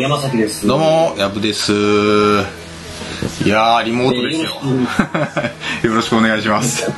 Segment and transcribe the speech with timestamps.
[0.00, 0.66] 山崎です。
[0.66, 1.72] どうも、やぶです。
[1.72, 4.60] いやー、リモートですよ。
[5.90, 6.90] よろしくお願いします。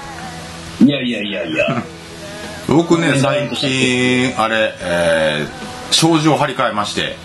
[0.84, 1.82] いやいやいやいや。
[2.66, 7.16] 僕ね、最近、あれ、えー、障子を張り替えまして、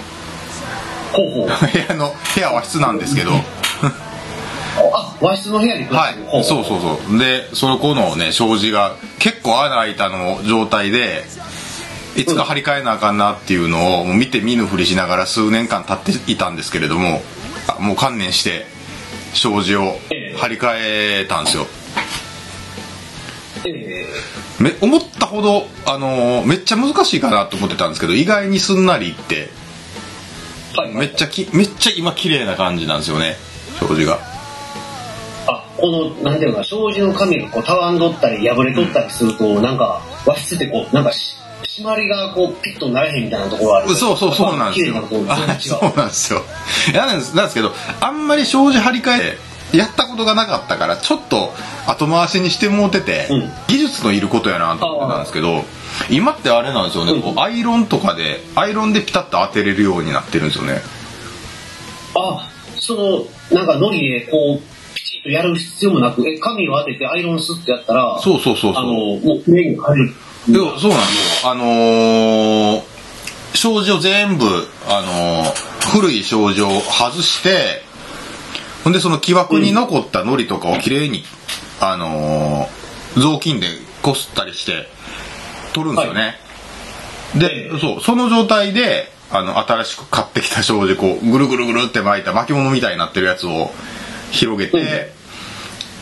[1.12, 1.48] ほうほう。
[1.72, 3.32] 部屋の、部屋和室なんですけど、
[4.94, 7.18] あ、和室の部屋にはいそうそうそう。
[7.18, 11.24] で、そこのね、障子が結構穴開いたの状態で、
[12.16, 17.22] いつか張り替えなあかんなっていうのを見て見ぬふりしながら数年間経っていたんですけれども、
[17.68, 18.66] あもう観念して、
[19.34, 19.98] 障子を
[20.38, 21.66] 張り替えたんですよ。
[23.66, 24.06] え
[24.60, 30.94] め思ったほど、あのーめっちゃ難しいかなと思ってたんですけど意外にすんなりいってーはい。
[30.94, 33.38] めっちゃきめっちゃ今綺麗な感じなんですよね
[33.80, 34.20] 障子が
[35.48, 41.36] あ、この、なんていうのか、障子の紙がこう、たわんどったり、破れとったりすると、なんか、和室ってこう、なんかし、
[41.76, 43.96] 締まりがこう、ピッとなれへんみたいなところある。
[43.96, 45.08] そうそうそうなんですよ。
[45.10, 45.26] そうう。
[45.26, 46.44] なんですよ。
[46.92, 49.38] いやなんですなんですけどあんまり障子張り替え
[49.76, 51.52] やったことがなかったからちょっと
[51.88, 53.52] 後回しにしてもうてて、うん。
[53.68, 55.64] 技術のいることやなと思ってたんですけど
[56.12, 60.82] 今ってあれなんですよね、こうアイロンとかでアイロンでピタッと当てれるようになってるんですよね。
[62.16, 62.50] あ、
[62.80, 68.84] その、なんか、糊でこう、ピチッとやる必要もなく、え、紙を当ててアイロンスってやったら、そうそうそうそう。
[68.84, 70.14] あの、もう、メインが入る。
[70.48, 71.52] いやそうなんですよ。
[71.52, 72.94] あのー
[73.56, 74.46] 障子を全部、
[74.90, 77.84] あのー古い障子を外して
[78.84, 81.24] ほんでその木枠に残った糊とかをきれいに、
[81.80, 83.68] あのー雑巾で
[84.02, 84.88] こすったりして
[85.74, 86.36] 取るんですよね、
[87.38, 93.72] でそうその状態であの新しく買ってきた障子こうぐるぐるぐるって巻いた巻物みたいになってるやつを
[94.32, 95.12] 広げて、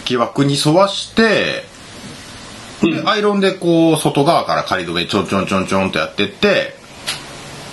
[0.05, 1.65] 木枠に沿わして
[2.81, 6.73] でアイロンでこう外側から仮止めちょんちょんちょんちょんとやってって。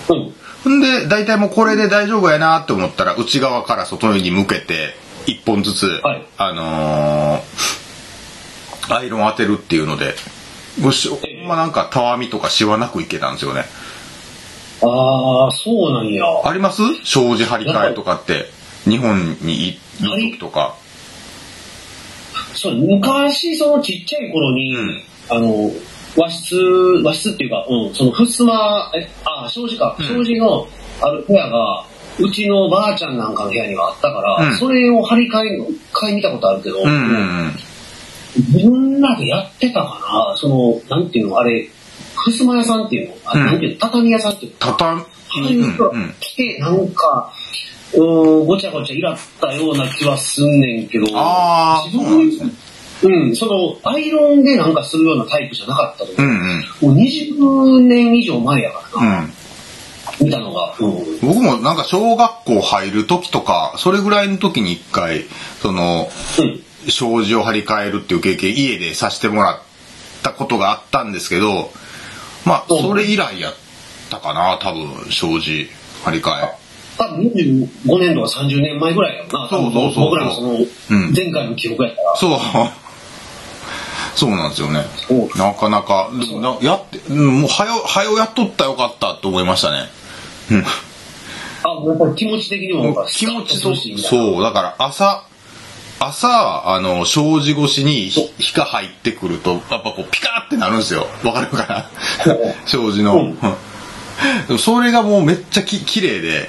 [0.08, 0.34] うん。
[0.64, 4.94] ほんで大体もうこれで大丈夫やなって思ったら内側から外に向けて
[5.26, 6.26] 一本ずつ、はい。
[6.36, 7.78] あのー
[8.90, 10.14] アイロン当てるっていうので
[10.82, 13.66] ごしほんまなんかたわみとかしわなくいけたんですよね。
[14.80, 16.24] ああ、そうなんや。
[16.42, 16.82] あります？
[17.04, 18.46] 障子張り替えとかって
[18.84, 20.74] 日本にいる時とか
[22.54, 25.02] そう、昔、そのちっちゃい頃に、うん。
[25.30, 25.70] あの、
[26.16, 26.56] 和室、
[27.04, 30.06] 和室っていうか、うん、その、ふすま、え、あ、障子か、うん。
[30.06, 30.66] 障子の
[31.00, 31.84] ある部屋が、
[32.18, 34.56] うちのばあちゃんなんかの部屋にはあったから、うん。
[34.56, 37.52] それを張り替えるの、一回見たことあるけど、うんうんうん。
[38.36, 40.36] 自分らでやってたかな。
[40.36, 41.68] その、なんていうの、あれ、
[42.16, 43.46] ふすま屋さんっていうの、あうん。
[43.46, 44.58] なんていうの、畳屋さんっていうの。
[44.58, 45.00] 畳。
[45.30, 47.32] はい、う来て、なんか、
[47.94, 52.52] うーん、ごちゃごちゃいらったような気はすんねんけど、ああそうなんですね
[53.00, 56.22] うん、その、アイロンでなんかするようなタイプじゃなかったと思う。
[56.22, 59.32] うんうんもう20年以上前やからな、うん
[60.20, 60.74] 見たのが。
[60.80, 61.20] うん。
[61.20, 65.26] 僕もなんか小学校入る時とかそれぐらいの時に一回
[65.62, 66.62] そのうん。
[66.90, 69.62] 障子を張り替えるっていう経験家でさせてもらっ
[70.22, 71.70] たことがあったんですけど
[72.44, 73.54] まあうんそれ以来やっ
[74.10, 75.68] たかな多分障子
[76.04, 76.67] 張り替え
[76.98, 79.48] 多分25年とか30年前ぐらいやろな。
[79.48, 81.12] そうそうそう僕らのその、うん。
[81.14, 82.16] 前回の記憶やったら。
[82.16, 82.38] そう。
[84.16, 84.84] そうなんですよね。
[85.36, 86.10] なかなか。
[86.40, 89.88] なやってうんもう早う早うやっとったらよかったと思いましたね。
[90.50, 90.64] うん。
[91.62, 94.42] あ、もうやっぱり気持ち的にも気持ちとそう。
[94.42, 95.22] だから朝
[96.00, 101.06] 朝あの障子越しに火火が入ってくるとやっぱこうピカーってなるんですよ。
[101.24, 101.66] わかるか
[102.26, 102.36] な？
[102.66, 103.34] 障子の、
[104.58, 106.48] それがもうめっちゃき綺麗で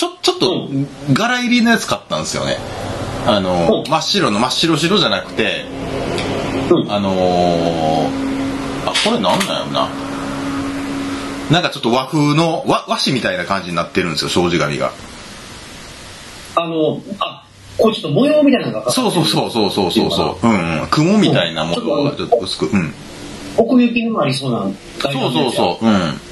[0.00, 2.56] ちょちょっとう柄入りのやつ買ったんですよね。
[3.26, 3.90] あのうん。
[3.90, 5.66] 真っ白の真っ白白じゃなくて
[6.70, 6.90] うん。
[6.90, 8.08] あのー、
[8.86, 9.88] あこれなんなんやろな。
[11.50, 14.92] なんかちょっと和風の和和紙みたいな感じになってるんですよ障子紙が。
[16.56, 17.44] あの、あ、
[17.76, 18.80] これちょっと模様みたいなのが。
[18.80, 20.38] かかってるそうそうそうそうそうそう。
[20.42, 20.86] そううんうん。
[20.88, 22.94] 雲みたいなものがちょっと薄くうん。
[23.58, 25.86] 奥行きのありそうなそうそうそう。
[25.86, 26.29] うん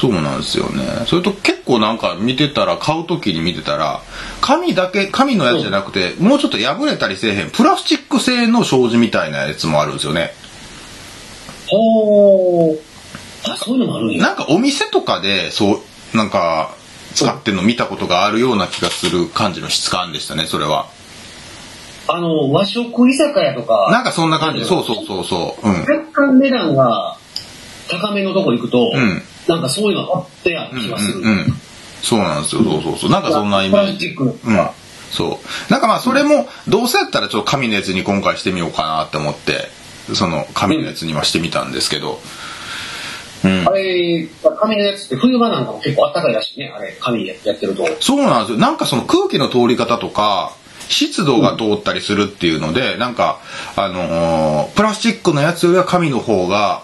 [0.00, 1.04] そうなんですよね。
[1.06, 4.00] それと結構なんか見てたら買う時に見てたら
[4.40, 10.32] 紙だけ紙のやつじゃなくてもうちょっと破れたりせえへんプラスチック製の障子みたいなやつもあるんですよね。
[11.68, 12.78] ほー。
[13.44, 14.22] あ、そういうのもあるんや。
[14.22, 15.82] なんかお店とかでそ
[16.14, 16.74] うなんか
[17.14, 20.86] 使ってんの見たことがあるような気がする感じの質感でしたねそれは。
[22.08, 24.64] あの、和食居酒屋とか、なんかそんな感じ。
[24.64, 25.68] そうそうそうそう。
[25.68, 25.80] うん。
[25.82, 27.18] 若干値段が
[27.90, 31.18] 高めのとこ行くと、うんなんかそういうのあってや気がする。
[31.18, 31.54] うんうんうん。
[32.02, 32.62] そうなんですよ。
[32.62, 33.10] そうそうそう。
[33.10, 34.16] なんかそんなイメージ。
[34.16, 34.34] うん。
[35.10, 35.72] そう。
[35.72, 39.68] なんかまあそれもどうせやったらちょっと紙のやつに今回してみようかなって思って
[40.14, 42.20] その紙のやつにはしてみたんですけど。
[43.42, 43.68] うん。
[43.68, 44.28] あれ、
[44.60, 47.86] 紙のやつって冬場なんかも結構暖かいらしいね、あれ、紙やってると。
[48.00, 48.58] そうなんですよ。
[48.58, 50.52] なんかその空気の通り方とか、
[50.90, 53.40] 湿度が通ったりするっていうので、なんか、
[53.76, 56.82] あのープラスチックのやつよりは紙の方が、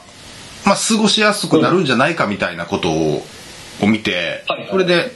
[0.66, 3.22] まあ、過ごしやすくなるんじゃないかみたいなことを、
[3.82, 5.12] を見てはいはい、それで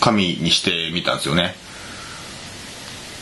[0.00, 1.54] 紙にしてみたんですよね。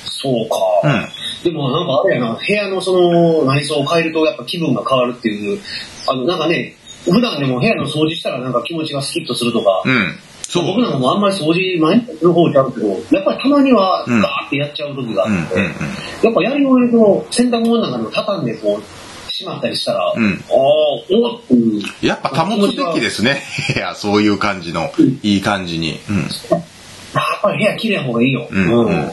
[0.05, 0.57] そうか。
[0.85, 1.43] うん。
[1.45, 5.61] でもなんかあれやな、部屋のその内装を変えるとやっぱ気分が変わるっていう、
[6.09, 10.19] あのなんかね、普段でも部屋の掃除したらなんか気持ちがスキッとするとか、うん。
[10.43, 10.67] そう。
[10.67, 19.00] 僕なんかもあんまり掃除毎日する方ちゃうけど、やっぱりたまにはうんガーってやっちゃう時があって、やっぱやり終えると洗濯物の中の畳んでこう、
[19.41, 21.77] しまったりしたら、うんああ、おっっていう。
[21.77, 22.07] うん。
[22.07, 23.43] やっぱ保つべきですね。
[23.75, 24.93] いや、そういう感じの、
[25.23, 25.99] いい感じに。
[26.09, 26.17] うん。
[26.19, 26.29] やっ
[27.43, 28.47] ぱり部屋綺麗な方がいいよ。
[28.51, 28.67] うん。
[28.67, 28.87] うん。
[28.89, 29.11] うん。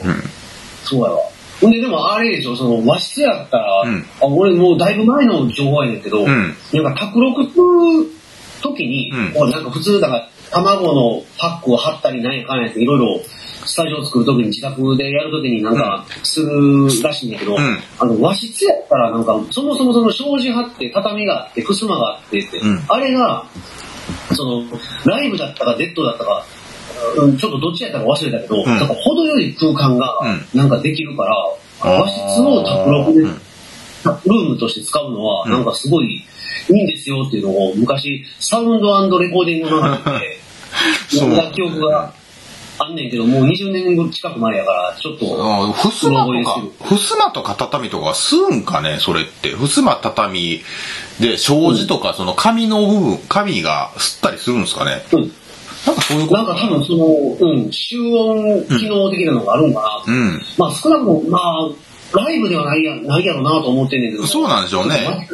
[0.83, 1.19] そうやわ。
[1.62, 8.12] ほんで、でもあれでしょ、その和室やったら、うんあ俺もうだいぶ前の情報やねんけど、んなんか卓録する
[8.62, 13.21] 時に、うんなんか普通だから卵のパックを貼ったりなんやかんやっていろいろ
[13.68, 17.58] スタジオ作る時に自宅でやる時になんかするらしいんだけど、ん。
[18.00, 22.86] あの和室やったらなんかそもそもその障子貼って畳があって襖があってって、うん。
[22.88, 23.46] あれが
[24.34, 24.64] その
[25.06, 26.46] ライブだったかデッドだったか
[27.18, 28.66] うんちょっとどっちやったか忘れたけど、ん。
[28.66, 30.20] なんか程よい空間が
[30.54, 30.60] うん。
[30.60, 31.36] なんかできるから、
[31.81, 33.31] 和室を卓録で、うん。
[33.34, 35.52] ルームとして使うのは、うん。
[35.52, 36.25] なんかすごい
[36.70, 40.40] いいんですよっていうのを昔、サウンドレコーディングの中で、
[41.10, 42.13] そった記憶が
[42.79, 49.50] あんねんけど、もう20年近く前やから、ちょっと、あふすまとかふすまとか畳とか吸うんかね、それって。
[49.50, 50.62] ふすま畳
[51.19, 55.03] で、障子とか、その紙の部分、紙が吸ったりするんですかね？
[55.12, 55.31] うん
[55.85, 57.06] なんかそういうことなんか多分その、
[57.39, 60.12] うん、集音機能的なのがあるんかなと。
[60.12, 60.41] うん。
[60.57, 61.69] まあ少なくとも、まあ、
[62.13, 64.27] ライブではないやないやろうなと思ってんねんけど。
[64.27, 65.29] そうなんでしょうね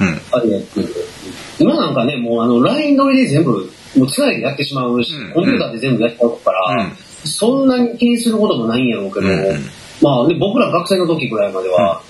[0.00, 0.20] うん。
[0.32, 0.88] あれやってる
[1.58, 5.32] 今なんかね、もうあの、LINE 撮りで全部、もう繋いでやってしまうし、うん。
[5.32, 6.92] コンピューターで全部やっちゃうから、うん。
[7.24, 9.34] そんなに気にすることもないんやろうけど、うん
[10.02, 12.02] まあ、で僕ら学生の時ぐらいまでは、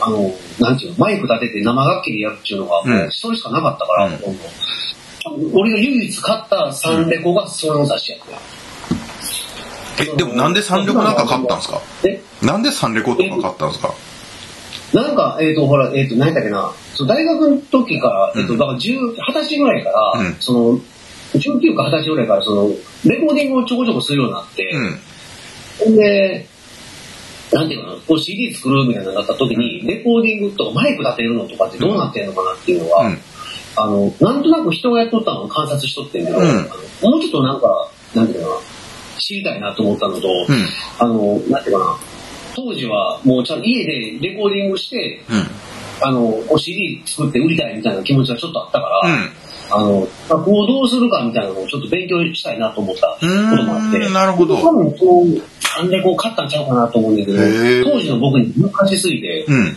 [0.00, 0.30] あの、
[0.60, 4.10] なんていうの、マイク立てて生楽器でやるっていうのが、もう一人しかなかったから、
[5.52, 10.02] 俺が唯一買ったサンレコがその雑誌やった。
[10.02, 11.80] え、でもなんで三レコなんか買ったんですか？
[12.04, 12.20] え？
[12.46, 13.94] なんで三レコとか買ったんですか？
[14.94, 20.36] なんか、えっ、と、ほら、えっ、と、何やったっけな、そう大学の時から、えっ、と、だから10、20歳ぐらいから、うん。
[20.40, 20.80] その、
[21.34, 22.70] 19か20歳ぐらいから、その、
[23.04, 24.70] レコーディングをちょこちょこするようになって、
[25.86, 25.96] うん。
[25.96, 26.46] で、
[27.52, 33.18] なんていうかな、こう CD 作るみたいなのがあった時に、レコーディングとかマイク立てるのとかってどうなってんのかなっていうのは、うん
[33.80, 38.56] あの、なんとなく人がやっとったのを観察しとってんけど、うんもうちょっとなんか、なんていうかな、
[39.20, 40.66] 知りたいなと思ったのと、うん。
[40.98, 41.98] あの、なんていうかな、
[42.56, 45.46] 当時はもうちゃんと家でレコーディングして、うん。
[46.00, 49.30] あの、お CD 作って売りたいみたいな気持ちがちょっとあったから、
[49.70, 49.74] うん。
[49.74, 57.38] あの、楽をどうするかみたいなのをちょっと勉強したいなと思ったこともあって、なるほど多分そう、三レコを買ったんちゃうかなと思うんだけど
[57.84, 59.76] 当時の僕に難しすぎて、うん。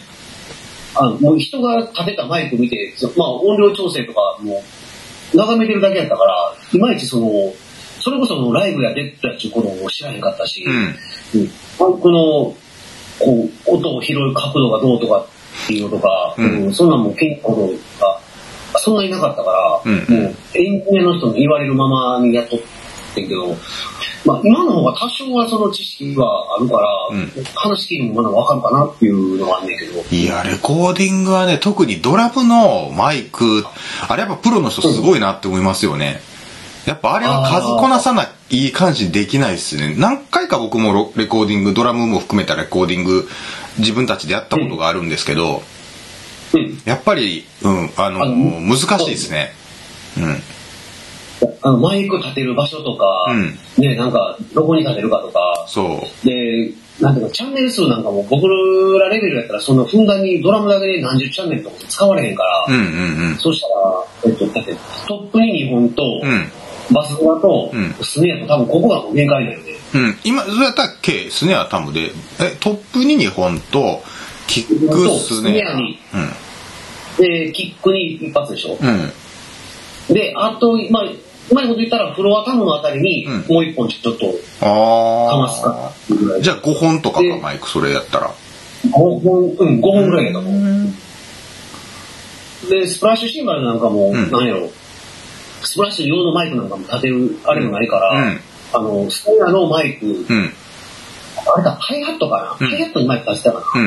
[0.94, 4.62] あのもう人が立てたマイク見て、まあ音量調整とかも
[5.34, 7.54] う眺めてるだけやったから、いまいちその、
[8.00, 10.96] それこそのライブや出たっていうことも知らへんかったし、うん。
[11.78, 12.56] クの
[13.20, 15.26] こう音を拾う角度がどうとか
[15.66, 17.68] っていうのとか、うんうんそんなんもう研究こと
[18.04, 18.21] が
[18.82, 22.60] そんなになかったから、うんもうエンジニアの人に言われるままにやっとっ
[23.14, 23.56] てんけど、
[24.26, 33.64] まあ今の方が多少はその知識はあるから、うん話聞いてもまだわかるかなっていうのはあんねんけど、いや、レコーディングはね、特にドラムのマイク、
[34.08, 36.22] あれやっぱプロの人すごいなって思いますよね。
[36.86, 39.94] やっぱあれは数こなさないい感じにできないですね。
[39.98, 43.30] 何回か僕もロレコーディング、ドラムも含めたレコーディング、
[43.78, 45.62] 自分たちでやったことがあるんですけど、うん。
[46.86, 48.26] やっぱり、うん、あの、
[48.62, 49.52] 難しいですね。
[50.18, 50.44] うん。
[51.64, 56.26] あのマイク立てる場所とか、うんね、なんかどこに立てるかとか、そう。
[56.26, 58.48] で、なんていうか、チャンネル数なんかも僕
[59.00, 64.76] らレベルやったら、そのふんだんにドラムだけで何十チャンネルとか使われへんから、うんうんそしたら、えっと、だって
[65.08, 66.32] トップに2本と、うん。
[66.32, 66.52] うん。
[66.94, 69.72] バスドラと、うんスネアと多分ここが限界なんで。
[69.94, 70.18] うん。
[70.24, 74.04] 今、それやったら K、スネア、タムで、え、トップに2本と、
[74.52, 75.54] キック、とスネア。
[75.54, 76.00] スネアに、
[77.18, 78.78] で、キックに一発でしょ。
[78.80, 78.88] うん。
[78.90, 80.14] うん。
[80.14, 83.34] で、あと、まあ、うまいこと言ったらフロアタムのあたりに、うん。
[83.48, 84.26] もう一本ちょっと
[84.62, 86.42] あかますかうぐらい。
[86.42, 88.34] じゃあ5本とかかでマイクそれやったら。
[88.84, 90.94] 5本、うん、5本ぐらいやと思う。
[92.70, 94.32] で、スプラッシュシンバルなんかも、ん。
[94.32, 94.70] なんやろ、
[95.64, 98.42] スプラッシュ用のマイクなんかも立てる、あれもないから、うん。
[98.74, 100.54] あの、スネアのマイク、うん。
[101.54, 102.70] あれだ、ハイハットかな、うん。
[102.70, 103.82] ハイハットにマイク立てたかな、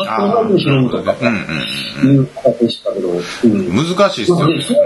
[0.00, 3.74] うんハットのマイクに拾うとか、うんうんうんいう形でしたけど、うん。
[3.74, 4.76] 難しいっすよねまあねそう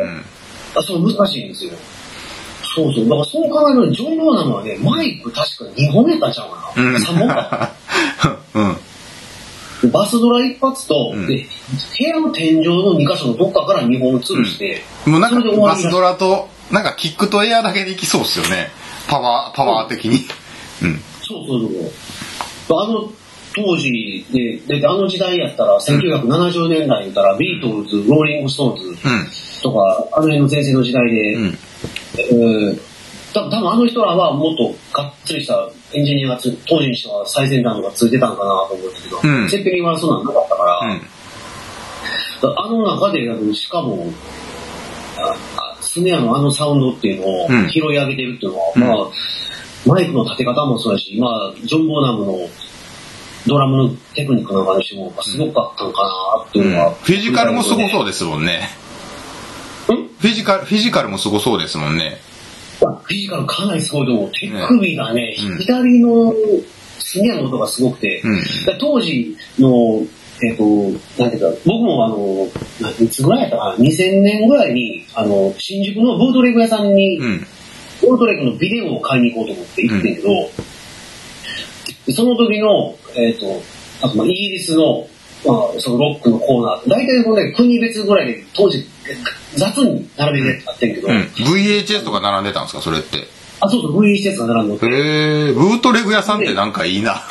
[0.76, 1.72] あそう、難しいんですよ。
[2.74, 3.04] そうそう。
[3.04, 6.82] だからそう考えると、ジョン・ローナムはね、マイク確か2本やったんちゃうかな。
[6.82, 6.96] うん。
[6.96, 7.72] 3本か。
[9.82, 9.90] うん。
[9.90, 18.70] バスドラ一発と、うんで、部屋の天井の2箇所のどっかから2本吊るして、もうなんかそれで終わりだバスドラと、なんかキックとエアだけでいきそうっすよね。
[19.08, 20.18] パワー、パワー的に。
[20.82, 21.00] うん。
[21.22, 21.70] そうそう
[22.68, 22.82] そう。
[22.82, 23.10] あの
[23.54, 28.96] 当時で、で、あの時代やったら、1970年代言ったら、ビートルズ、ローリング・ストーンズうん。
[29.62, 31.58] とか、あの辺の全盛の時代で、うん。
[32.18, 32.90] えー
[33.32, 41.00] 多分多分あの人らはもっとがっつりしたエンジニアがつ当時にしては最先端のがついてたんかなと思うんだけど、うんセッペリンはそんなんなかったから、うん。
[42.58, 44.12] あの中で、しかも、
[45.80, 48.96] スネアのあのサウンドっていうのをうん拾い上げてるっていうのは、うんまあ、
[49.86, 52.48] マイクの立て方もそうだし、まあ、ジョン・ボーナムの
[53.46, 58.68] ドラムのテクニックなんかにしても、すごかったんかなっていうのは、フィジカルもすごそうですもんね。
[59.88, 60.08] うん？
[60.18, 62.18] フィジカル、フィジカルもすごそうですもんね。
[62.80, 64.30] フィジカルかなりすごいと思う。
[64.32, 66.34] 手首がね、うん左の
[66.98, 68.40] スネアの音がすごくて、うん。
[68.66, 70.06] だ当時の、
[70.42, 70.64] えっ、と、
[71.20, 72.46] なんていうか、僕もあの、
[72.80, 77.46] ないつぐらいやったかな、2000年ぐらいに、あの、新宿のブートレグ屋さんに、うん。
[78.00, 80.28] ブートレグのビデオを買いに行こうと思って行ってんけど、
[82.10, 83.62] でその時の、えっ、と、
[84.02, 85.06] あとまあイギリスの、
[85.46, 88.84] まあ、そのロックのコーナー、大体これ、ね、国別ぐらいで当時、
[89.54, 91.20] 雑に並べてあってんけど、うん。
[91.36, 93.28] VHS とか並んでたんですかそれって？
[93.60, 97.22] あ、そうそう、VHS が並んでて、へえ、ブートレグ屋さんってなんかいいな。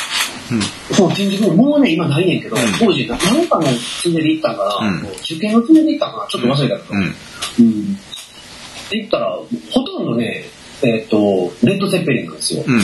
[0.93, 3.67] そう、新宿ももうね、今ないねんけど、うん当時、何かの
[4.01, 7.03] ついでで行ったんかな、うん受験のついでで行ったんかな、ちょっと忘れたけど、うん。
[7.59, 7.95] うん。
[7.95, 9.35] で行ったら、
[9.71, 10.45] ほとんどね、
[10.81, 12.63] えっ、と、レッド・セッペリンなんですよ。
[12.65, 12.79] うん。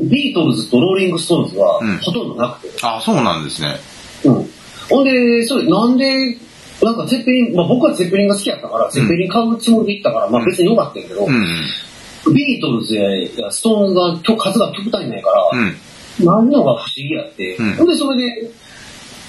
[0.00, 2.78] ビートルズとローリング・ストーンズはうんほとんどなくて。
[2.82, 3.76] あ、そうなんですね。
[4.24, 4.50] うん。
[4.88, 6.38] ほんで、それなんで、
[6.82, 12.34] なんかゼッペリン、まあ僕はゼッペリンが好きやったから、ゼッペリン買うつもりで行ったから、まあ別に良かったんやけど、うん。
[12.34, 15.76] ビートルズやストーンズがと数が極端にないから、うん。
[16.20, 18.50] 何のが不思議やって、うんほんでそれで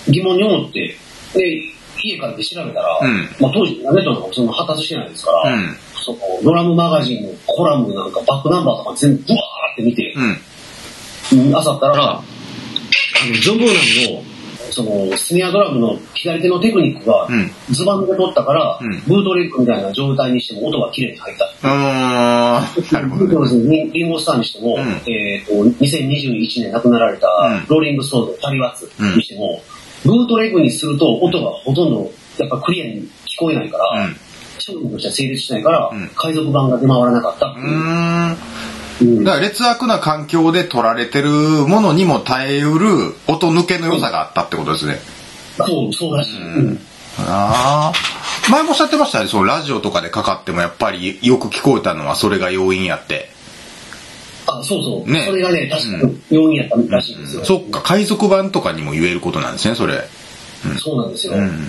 [0.09, 0.95] 疑問に思って、
[1.33, 1.61] で、
[2.03, 5.75] 家からで調べたら、うんまあ当時ネットなんかもそんな発達してないですから、うん。
[6.03, 9.41] そのドラムマガジンのコラムなんかバックナンバーとか全部ブワー
[9.73, 10.37] って見て、うん。
[11.33, 12.23] うん、漁ったら、あ
[13.27, 13.73] の、ジョン・ボーナ
[14.11, 14.33] ムの、
[14.71, 17.51] その、スネアドラムの左手のテクニックがうん。
[17.69, 21.45] ズバンで取ったから、うんブートレッグみたいな状態にしても音が綺麗に入った。
[21.45, 22.93] うーん。
[22.93, 23.89] なるほどね。
[23.93, 29.61] リンゴスターにしても、うんえっ、と、2021年亡くなられたうんローリングストーンズのチャーリー・ワッツにしても、
[30.05, 34.15] ブートレッグにすると音がほとんどやっぱクリアに聞こえないから、うん。
[34.59, 37.73] 商品としては成立しないから、うん海賊版が出回らなかったってういう。
[39.23, 44.99] だから劣悪な環境で取られてるものにも耐えうる音抜けの良さがあったってことですね。
[45.57, 46.41] そう、そうらしい。
[46.41, 46.79] うんうん
[47.19, 48.49] ああ。
[48.49, 49.27] 前もおっしゃってましたね。
[49.27, 53.29] そのラジオとかでかかってもやっぱりよく聞こえたのはそれが要因やって。
[54.47, 55.11] あ、そうそう。
[55.11, 57.45] ねそれがね、確かに要因やったらしいんですよ。
[57.45, 60.01] そっか、海賊版とかにも言えることなんですね、それ。
[60.79, 61.33] そうなんですよ。
[61.33, 61.67] うん。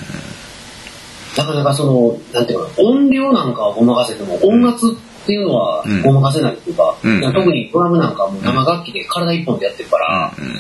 [1.37, 6.03] なかなかその、なんていうのかな、音量なんかはごまかせても、音圧っていうのはうん。
[6.03, 7.33] ごまかせないっていうか、うん。
[7.33, 10.45] 特にドラムなんかはもう生楽器で体一本でやってるから、うん。
[10.45, 10.55] うん。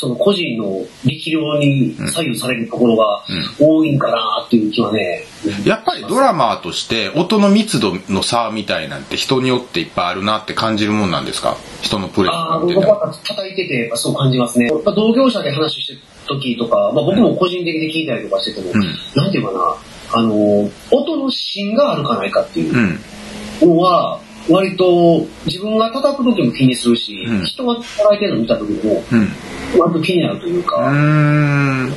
[0.00, 3.24] その個人の力量に左右されるところが
[3.58, 5.24] 多いんかなっていう気はね。
[5.64, 11.56] やっぱりドラマーとして音の密度の差みたいなんて人によっていっぱいあるなって感じるもんなんですか？
[11.82, 12.60] 人のプレイああ。
[12.60, 14.66] 僕は叩いてて、やっぱそう感じますね。
[14.66, 15.98] やっぱ同業者で話してる
[16.28, 18.94] 時とか、まあ僕も個人的に聞いたりとかしてても、うん。
[19.16, 19.76] なんていうかな、
[20.12, 22.72] あの、音の芯があるかないかっていう。
[22.72, 23.00] うん。
[23.66, 27.44] のは、割と自分が叩く時も気にするし、うん。
[27.44, 29.28] 人が叩いてるの見た時も、うん。
[29.78, 31.92] 割と気になるといううか、ーん。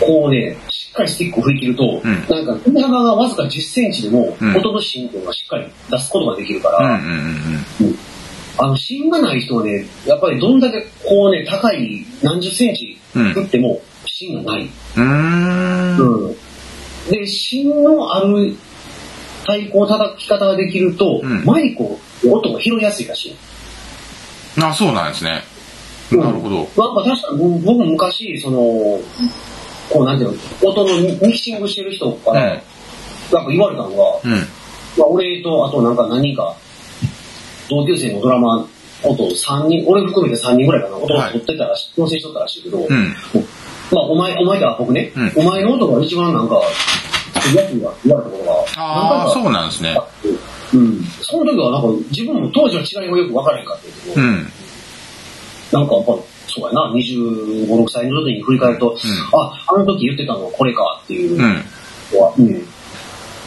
[0.00, 2.02] こうね、しっかりスティックを振り切ると、ん。
[2.04, 4.56] なんか振り幅がわずか10センチでも、うん。
[4.56, 7.64] 音の芯っていうのがしっかり出すことができるから、うん
[8.60, 14.68] あの芯がない人はね、やっぱりどんだけこうね、高い何十センチ振っても芯がない。
[14.96, 16.36] うん。
[17.08, 18.56] で、芯のある
[19.48, 21.98] 太鼓を叩き方ができると、うんマイクを
[22.30, 23.36] 音が拾いやすいらしい。
[24.62, 25.42] あ、そうなんですね。
[26.12, 26.56] うんなるほど。
[26.56, 28.58] なんか確かに僕昔、その、
[29.90, 34.32] こうなんていうの、音のミキシングしてる人から、なんか言われたのが、うん。
[34.96, 36.54] まあ、俺とあとなんか何人か、
[37.68, 38.66] 同級生のドラマー、
[39.04, 43.14] 音3人、俺含めて3人ぐらいかな、音を取ってたらし、調整しとったらしいけど、うん。
[43.92, 46.60] まあお前、お前とは僕ね、うんお前の音が一番なんか、
[47.54, 49.96] やつが言われたことが、ああ、そうなんですね
[50.74, 51.04] うん。
[51.22, 54.34] その時はなんか自分も当時は違いがよく分からへんかったけど、うん。
[55.72, 58.96] なんかやっぱそうやな、25、6歳の時に振り返ると、
[59.32, 61.64] あ、あの時言ってたのはこれかっていううん。
[62.12, 62.52] のは、うん。
[62.52, 62.60] だ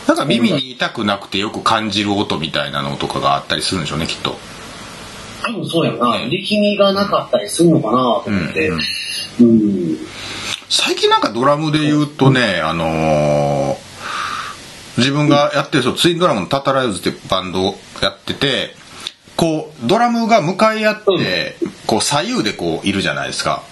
[0.08, 4.36] なんか耳に痛くなくてよく感じる音みたいなのとかがあったりするんでしょうね、きっと。
[5.43, 6.17] 多分そうやな。
[6.20, 8.67] ね力みがなかったりするのかなと思って。
[8.70, 8.79] うん
[9.39, 9.98] うん。
[10.70, 13.90] 最近なんかドラムで言うとね、あのー
[14.98, 18.75] 自分がやってるそうツインドラムのタタライズってバンドをやってて
[19.38, 21.55] こうドラムが向かい合って、
[21.88, 23.63] こう左右でこういるじゃないですか。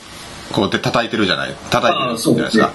[0.51, 2.73] こうやって叩いてるじゃない叩いてるじゃないですか。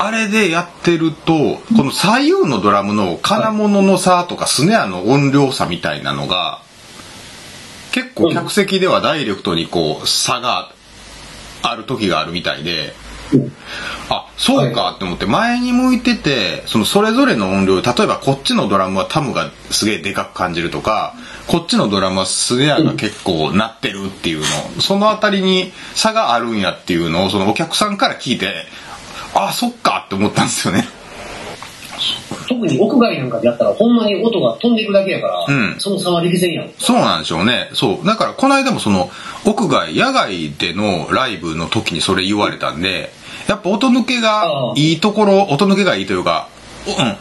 [0.00, 1.32] あれでやってると
[1.76, 6.60] この左右のドラムの金物の差とかスネアの音量差みたいなのが
[7.92, 10.72] 結構客席ではダイレクトにこう差が
[11.62, 12.94] ある時があるみたいで。
[14.10, 21.14] あそうかって思って前に向いててそのそれぞれの音量例えばこっちのドラムはタムがすげえでかく感じるとか
[21.46, 28.66] こっちのドラムはスネアが結構鳴ってるっていうのそのあたりに差があるんやっていうのをそのお客さんから聞いて
[29.34, 30.84] あそっかって思ったんですよね
[32.48, 35.76] 特に屋外なんかでやったらほんまに音が飛んでいくだけやから、うん。
[35.78, 36.70] その差は力せんやん。
[36.78, 37.70] そうなんでしょうね。
[37.72, 38.06] そう。
[38.06, 39.10] だからこの間もその
[39.44, 43.10] 屋外野外でのライブの時にそれ言われたんで
[43.48, 44.44] やっぱ音抜けが
[44.76, 46.48] いいところ音抜けがいいというか
[46.86, 47.16] うん。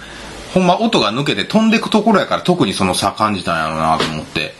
[0.53, 4.53] ほんま音が抜けて飛んでくところやから特にその差感じたんやろうなと思って。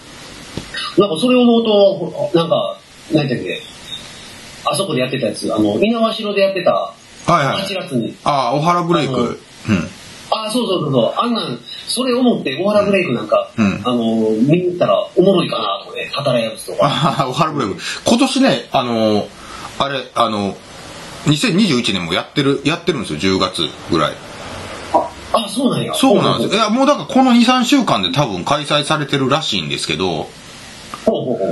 [0.97, 2.77] なんかそれを思うと、なんか、
[3.11, 3.59] 何だっけ、
[4.63, 6.93] あそこでやってたやつ、あの、稲葉城でやってた、は
[7.29, 8.15] いはい8月に。
[8.23, 9.39] ああ小原ブレイク。
[9.69, 11.13] うんあ、そうそうそうそう。
[11.17, 13.95] あんなん、それ思って、大原ブレイクなんか、うんあの、
[14.31, 16.87] 見に行ったらおもろいかなとかね、働やつとか。
[16.87, 19.27] ああ小原ブレイク今年ねあの
[19.79, 20.55] あれあの
[21.25, 24.13] 2021年もやってるやってるんですよ10月ぐらい
[24.93, 25.93] あ、あ、そうなんや。
[25.93, 26.55] そうなんですよ。
[26.55, 26.63] いよ。
[26.65, 30.27] や、もうだからこの2、3週間で多分開催されてるらしいんですけど。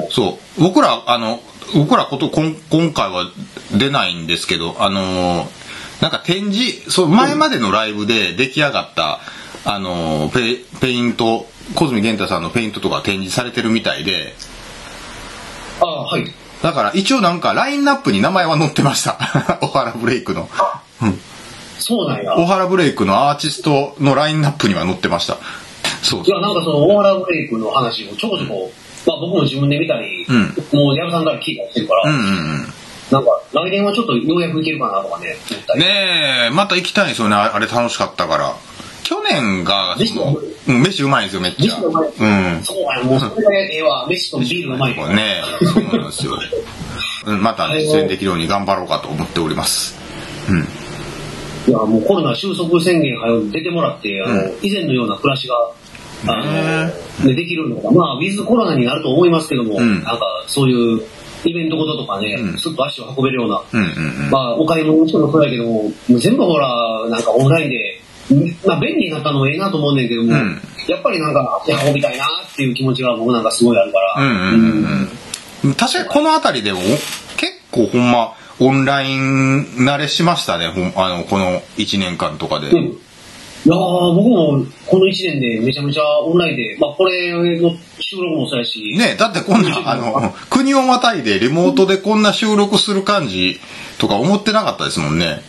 [0.09, 0.61] そう。
[0.61, 1.39] 僕ら、あの、
[1.73, 3.31] 僕らこと、こん今回は
[3.77, 5.60] 出ないんですけど、あのー
[6.01, 9.19] なんか展示、そう、前までのライブで出来上がった、
[9.63, 14.33] あのーペペイント、小泉玄太さんのペイントとか展示されてるみたいで、
[15.79, 16.25] あ、はい。
[16.63, 19.17] だから一応なんかラインナップに名前は載ってました。
[19.61, 20.49] 小原ブレイクの。
[21.77, 22.33] そうなんや。
[22.35, 25.37] 小原ブレイクのアーティストのラインナップには載ってました。
[26.03, 26.39] そうそういや、。
[26.39, 28.71] なんかその、大原ブレイクの話をちょこちょこ、
[29.07, 32.73] まあ僕も自分で見たり、うんもう矢部さんから聞いたりしてるから、うんうんうん。
[33.11, 35.79] なんか来年はちょっとようやくいけるかなとかね、思ったり。
[35.81, 37.35] ねえ、また行きたいんですよね。
[37.35, 38.55] ああれ楽しかったから。
[39.03, 40.17] 去年が、飯
[40.67, 41.75] うん、飯うまいんですよ、めっちゃ。
[41.75, 42.63] 飯がうまいうん。
[42.63, 44.07] そうや、もうそれがええわ。
[44.09, 44.95] 飯とビールうまい。
[45.13, 46.39] ねえ、そうなんですよ。
[47.25, 49.99] うん、またね、出演できるように頑張ろうかと思っております。
[50.49, 50.67] うん。
[51.67, 55.55] いや、もうコロナ収束宣言早く出てもらって、あの、うん以前のような暮らしが、
[56.27, 56.91] あ
[57.25, 57.91] の、できるのか。
[57.91, 61.01] まあ、ウィズコロナになると思いますけども、うんなんか、そういう
[61.43, 64.31] イベントごととかね、うんすっと足を運べるような、うんうんうん。
[64.31, 68.01] まあ、お買い物の人もそうやけども、全部ほら、なんかオンラインで、
[68.65, 74.15] まあ、便利になったのはええなと思うねんけども、うんやっぱりなんか、足運びたいなっていう気持ちが僕なんかすごいあるから。
[75.75, 76.79] 確かにこの辺りでも、
[77.37, 82.69] 結構ほんま、オンライン慣れしましたね、あの、この1年間とかで。
[82.69, 82.97] うん。
[83.63, 93.59] いやー僕もこの1年でめちゃめちゃオンラインで、まあこれの収録もそうやし、ねだってこんな、 あの、国をまたいでリモートでこんな収録する感じ
[93.99, 95.43] とか思ってなかったですもんね。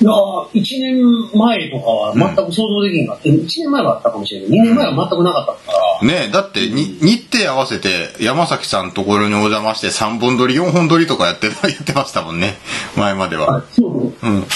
[0.00, 1.02] いやー1年
[1.34, 3.28] 前とかは全く想像できんかった。
[3.28, 4.48] 1年前はあったかもしれない。
[4.48, 12.56] 2年前は全くなかったから、ねだってに日程合わせて山崎さんのところにお邪魔して3本撮り4本撮りとかやって やってましたもんね
[12.96, 13.62] 前までは。
[13.74, 14.46] そううん。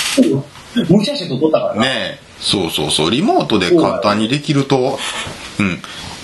[0.88, 1.82] 無茶してと撮ったからな。
[1.82, 3.10] ねそうそうそう。
[3.10, 4.98] リモートで簡単にできると。
[5.58, 5.78] うん。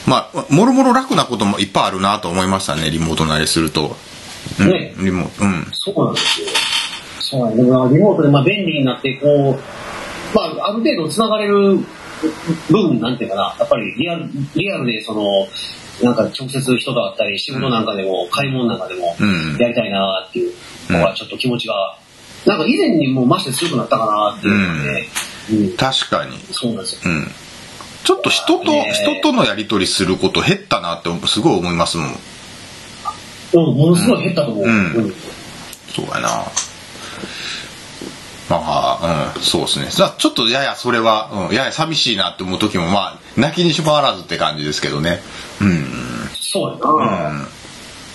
[0.06, 2.90] まあもろもろ楽なこともいっぱいあるなと思いましたね。
[2.90, 3.96] リモート慣れすると。
[4.60, 4.94] うん、ね。
[4.98, 5.44] リモート。
[5.44, 5.66] うん。
[5.72, 6.48] そうなんですよ。
[7.20, 7.88] そうなんですよ。
[7.88, 11.78] リモートでまあ便利になって、こう、まあある程度繋がれる
[12.70, 15.48] 分、なんていうかな、やっぱりリアル、リアルでその、
[16.02, 20.52] なんか直接人と会ったり、仕事なんかでも、買い物なんかでもうん、やりたいなっていう
[20.90, 21.98] のがちょっと気持ちが、
[22.44, 25.06] なんか以前にもうまして強くなったかなっていうので、うん、
[25.76, 26.38] 確かに。
[26.52, 27.12] そうなんですよ。
[27.12, 27.28] うん。
[28.04, 32.10] ちょっと人と、ね人とのやり取りすること減ったなってすごい思いますもん。
[33.54, 34.64] うん、ものすごい減ったと思う。
[34.64, 35.14] うんうん
[35.96, 36.28] そうやな。
[38.48, 39.86] まあ、うん、そうですね。
[39.90, 45.20] さちょっとややそれは、うん、やや寂しいなって思う時も、まあ、泣きにしまわらずって感じですけどね。
[45.60, 45.86] うん。
[46.34, 47.30] そうやな。
[47.30, 47.46] うん。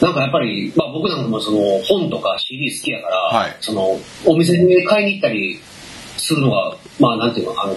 [0.01, 5.59] なんかやっぱり、まあ僕なんかもその本とか CD 好きやから、はいそのお店に買いに行ったり
[6.21, 7.73] するのが、まあなんていうの、あの、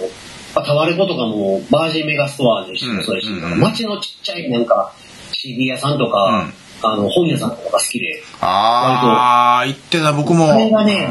[0.55, 3.27] まあタワレコとかもバージンメガストアにしてもそうだし、
[3.59, 4.93] 街のちっちゃいなんか
[5.33, 6.51] CD 屋さんとか、
[6.83, 10.51] あの本屋さんとかが好きで、ああ、言ってた、僕も。
[10.51, 11.09] あれがね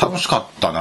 [0.00, 0.80] 楽しかったな。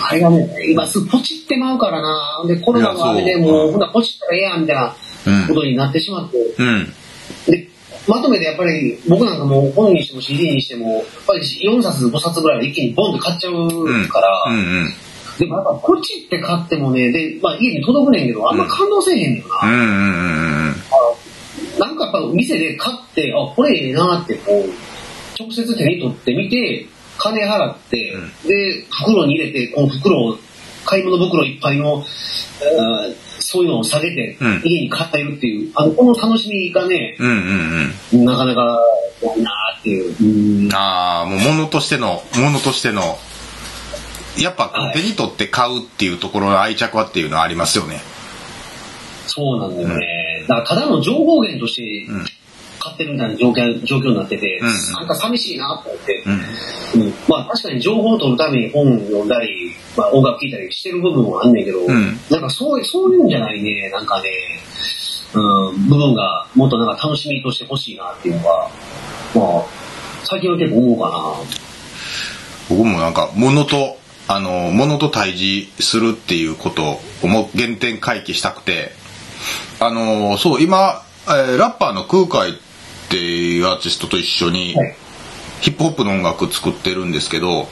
[0.00, 2.44] あれがね、今すぐポチってまうからな。
[2.46, 5.48] で、コロナのあれでもう、ほんならポチったらええやんみたいなうん。
[5.48, 6.92] ことになってしまって、うん。
[7.46, 7.68] で、
[8.08, 14.94] まとめてやっぱり僕なんかもう本にしても CD にしても、やっぱり4冊5冊ぐらいは一気にボンって買っちゃうから、うんうん。
[15.38, 19.68] でもやっぱポチって買ってもね、で、まあ家に届くねんけど、あんま感動せえへんねんよな。
[19.68, 21.78] うんうんうんうん。
[21.78, 24.70] なんかやっぱ店で買って、あ、これええなってこう、
[25.38, 26.86] 直接手に取ってみて、
[27.18, 30.38] 金払って、で、袋に入れて、この袋を、
[30.84, 38.24] 買い物袋いっぱいの、あーそういうのを下げてうん、家に買ってるっていう、あの、この楽しみがね、うんうんうん。
[38.24, 38.64] なかなか
[39.22, 40.64] ないなっていう。
[40.64, 43.18] うんああ、もう物としての、物としての、
[44.38, 48.00] やっぱはい手に取って買うっていうところの愛着はっていうのはありますよね。
[49.26, 50.46] そうなんだよね。
[50.48, 52.24] だからただの情報源としてうん
[52.82, 57.02] 買ってるみたいな状況状況になってて、うんなんか寂しいなと思って、うん。
[57.02, 61.86] うんまあ確かに情報を取るために本読んだり、まあ音楽聴いたりしてる部分もあんねんけど、ん
[62.30, 64.30] なんかそうそういうんじゃないね、なんかね、
[65.34, 68.70] うん、部分がもっとなんか楽しみとしてほしいなっていうのは、
[69.34, 69.64] まあ、
[70.24, 72.76] 最近は結構思うかな。
[72.76, 73.96] 僕もなんか物と、
[74.28, 78.92] あの、物と対峙するっていうことをもう原点回帰したくて、
[79.80, 82.58] あの、そう、今、えーラッパーの空海
[83.12, 84.94] っていうアーティストと一緒にはい。
[85.60, 87.68] ヒップホップの音楽作ってるんですけど、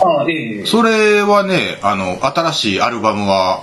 [0.00, 3.62] ああ、ええそれはね、あの、新しいアルバムは、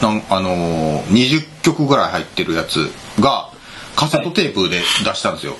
[0.00, 3.50] なんあのー、20曲ぐらい入ってるやつが、
[3.96, 5.56] カセットテープで出したんですよ。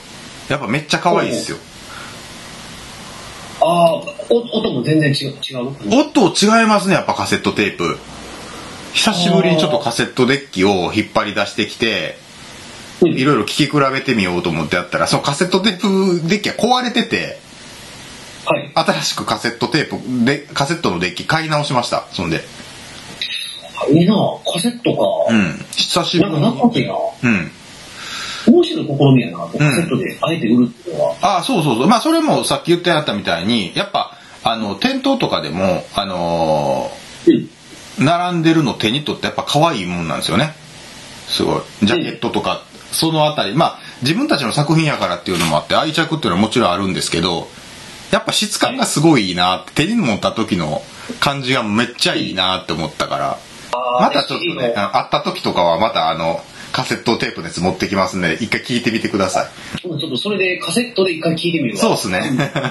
[0.48, 1.58] やっぱめっちゃ可愛いですよ。
[3.60, 3.94] ああ、
[4.30, 5.38] お音も全然違う。
[5.42, 5.98] 違う？
[6.08, 7.98] 音違いますね、やっぱカセットテープ。
[8.92, 12.21] 久しぶりにちょっとカセットデッキを引っ張り出してきて、うん
[13.08, 17.38] いろいろ聴き比べてみようと思ってやったら、そのカセットテープデッキが壊れてて、
[18.44, 18.72] はい。
[18.74, 22.44] 新しくカセットテープで、カセットのデッキ買い直しました、そんで。
[23.90, 24.14] いいな
[24.52, 25.34] カセットか。
[25.34, 25.64] うん。
[25.76, 26.54] 久しぶなん。
[26.54, 26.94] かなっていいな。
[27.22, 27.50] うん。
[28.46, 31.14] 面白い試みやな、カセットであえて売るっていうのは。
[31.20, 31.86] ああ、そうそうそう。
[31.86, 36.90] まあ、それもさっき言ってあったみたいに、やっぱ、あの、店頭とかでも、あの
[37.26, 37.34] うん。
[37.34, 37.46] ー
[37.98, 40.54] 並んでるの手に取ってやっぱ可愛いもんなんですよね。
[41.28, 41.86] すごい。
[41.86, 42.62] ジャケットとか、
[42.92, 43.54] そのあたり。
[43.54, 47.48] まあ、自分たちの作品やからっていうのもあって、愛着っていうのはもちろんあるんですけど、
[48.10, 50.82] やっぱ質感がすごいいいなって、手に持った時の
[51.20, 53.38] 感じがめっちゃいいなって思ったから、
[54.00, 59.80] またちょっとね、あ会った時とかはまたあの、カセットテープのやつ持ってきますんで、一回聞いてみてください。
[59.80, 61.80] ちょっとそれでカセットで一回聞いてみるわ。
[61.80, 62.20] そうっすね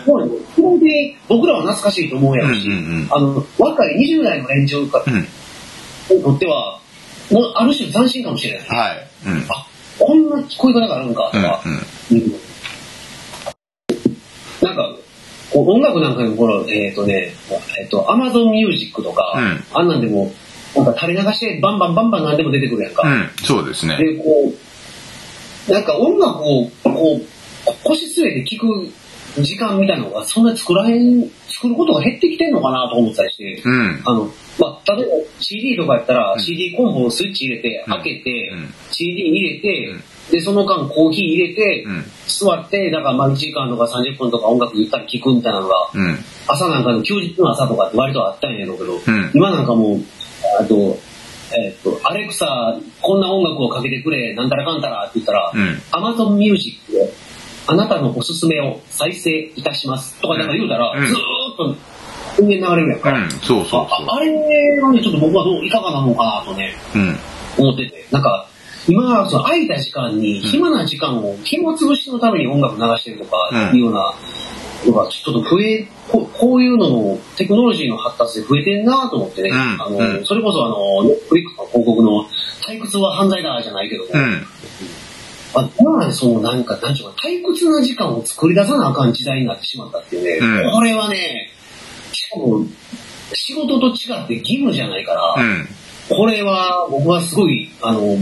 [0.06, 5.28] もうね それで僕らは懐かしいと思うやろし、うんうんうんあの、若い20代の連中かうん。
[6.18, 6.80] にとっては、
[7.32, 8.68] もうある種斬新かもしれない。
[8.68, 9.08] はい。
[9.28, 9.46] うん。
[9.50, 9.66] あ、
[10.02, 11.62] こんな聞こえ方があるんか、とか。
[11.66, 12.34] うんうん
[14.62, 14.96] なんか、
[15.52, 17.34] こう音楽なんかの頃、えっ、とね、
[17.80, 20.32] えっ、と、Amazon Music とか、うんあんなんでも、
[20.76, 23.02] なんか垂れ流してバンバンバンバン何でも出てくるやんか。
[23.04, 23.98] うん、そうですね。
[23.98, 24.54] で、こ
[25.68, 34.02] う、なんか音楽を、こう、腰据えて聴く時間みたいなのがそんなに作らへん、作ることが減ってきてんのかなと思ったりして、うん。
[34.06, 36.39] あの、まあ、例えば CD とかやったら、うん。
[36.39, 37.93] CD コンボをスイッチ入れて、うん。
[37.95, 38.74] 開けて、うん。
[38.91, 40.04] CD 入れて、うん。
[40.32, 42.06] で、その間コーヒー入れて、うん。
[42.28, 46.17] 座って、だからまあ1時間とか30分とか音楽ゆったり聴くみたいなのが、うん。
[46.47, 49.32] 朝なんかの休日の朝とかって割とあったんやろうけど、うん。
[49.34, 50.00] 今なんかもう、
[50.60, 51.00] あと、
[51.54, 55.82] えっと、アレクサ、こんな音楽をかけてくれ、なんたらかんたらって言ったら、うん。
[55.91, 57.12] Amazon Music で、
[57.67, 61.08] あなたのおすすめを再生いたしますとかなんか言うたら、うん。
[61.08, 61.76] ずーっと
[62.42, 63.12] 音源流れるやんか。
[63.12, 63.30] うん。
[63.30, 64.32] そうそうああれ
[64.82, 67.02] はね、ちょっと僕はどう、いかがなのかなとね、そう。
[67.02, 67.20] うん。
[67.58, 68.08] 思ってて。
[68.12, 68.48] なんか、
[68.88, 74.14] 今はその空いた時間に、暇な時間を暇つぶしのために音楽流してるとか、うんいうような
[74.86, 82.26] のがちょっと増え、ここういうののテクノロジーの発達で増えてんなと思ってね、うんあの、うんそれこそあの、ネットフリックスの広告の
[82.66, 84.48] 退屈は犯罪だじゃないけども、うん。
[85.54, 91.52] あ今までそのなんか、なんちゅうか、退屈な時間を作り出さなあかん時代になってしまったっていうね、うんこれはね、
[92.13, 92.65] しかも、
[93.34, 95.67] 仕事と違って義務じゃないから、うん。
[96.10, 98.17] これは僕はすごい、あの、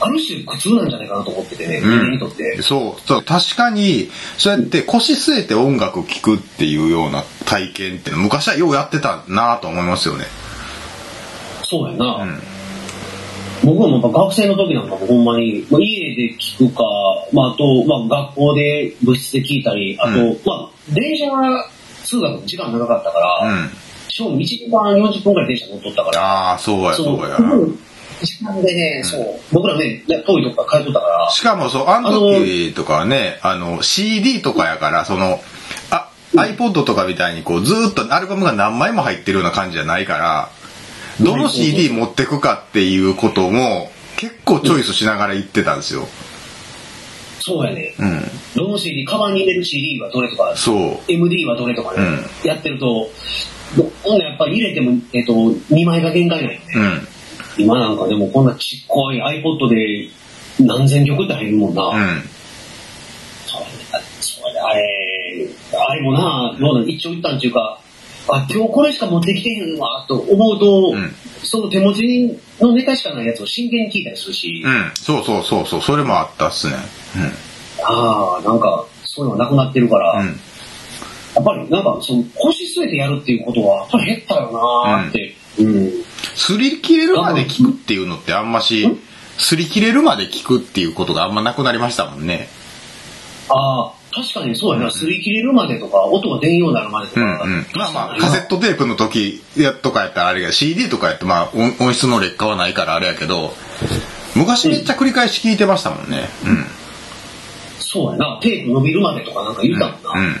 [0.00, 2.62] ある種苦痛なんじゃないかなと思っててね、うんにとって。
[2.62, 10.26] そう、そう、確かに、そうやって腰据えて音楽聴くっていうような体験って昔はようやってたなと思いますよね。
[11.64, 12.22] そうやな。
[12.22, 12.40] うん。
[13.64, 16.84] 僕はも学生の時なんかもほんまに、まあ、家で聞くか、
[17.32, 21.68] まあ、あと、まあ、学校で部室で聞いたり、あと、うんまあ、電車が
[22.08, 23.70] 通学の時間長かったから、うん。
[24.08, 27.36] しかも1時間40分くらい電車乗っとったから、ああ、そうや、そそうや。
[28.22, 35.40] 時間でね、そう、僕らね、遠いとこから通っとったから、しかもそう、あの時とかはね、あの、CD とかやから、その、
[35.90, 40.50] あ、iPod とかみたいにこうずーっとアルバムが何枚も入ってるような感じじゃないから
[41.20, 46.06] どの CD 持ってくかっていうことも結構チョイスしながら行ってたんですよ。
[47.48, 47.94] そうやね。
[47.98, 48.22] うん。
[48.54, 50.98] どの CD、カバンに入れる CD はどれとか、そう。
[51.08, 52.06] MD はどれとかね、
[52.44, 53.08] うやってると、
[53.76, 56.64] どほんやっぱり入れても、えっと、2枚が限界なんよね。
[57.56, 57.64] うん。
[57.64, 60.10] 今なんかでもこんなちっこい iPod で
[60.60, 61.82] 何千曲って入るもんな。
[61.88, 62.22] うん。
[63.46, 63.64] それ
[64.20, 67.80] それあれ、あれもな、どう一長一短っていうか、
[68.28, 74.90] あ、今日これしか持ってきてへんわ、と思うと、うんその手持ちのネタしかないやつを真剣に聞いたりするし、うん。
[74.94, 75.82] そうそうそうそう。
[75.82, 76.76] それもあったっすね。
[77.82, 80.28] ああ、なんか、そういうのがなくなってるから、うん。
[80.28, 80.40] うん。
[81.34, 84.52] やっぱりなんか、その腰据えてやるっていうことは、やっぱり減ったよ
[84.86, 85.34] なーって。
[85.58, 85.92] うん。
[86.34, 88.86] 擦り切れるまで聞くっていうのってあんまし、
[89.38, 92.48] 擦り切れるまで聞くっていうことがあんまなくなりましたもんね。
[93.48, 97.20] ああ、確かにそうやな、擦り切れるまでとか、音が出んようになるまでとか。
[97.20, 97.66] うんうん。
[97.74, 103.52] まあまあ、カセットテープの時やとかやったらあれが CD とかやってまあ音音質の劣化はないからあれやけど、
[104.34, 106.28] 昔めっちゃ繰り返し聞いてましたもんね。
[106.44, 106.64] うん。
[107.78, 110.10] そうやな、テープ伸びるまでとかなんか言ったもんな。
[110.10, 110.36] うん。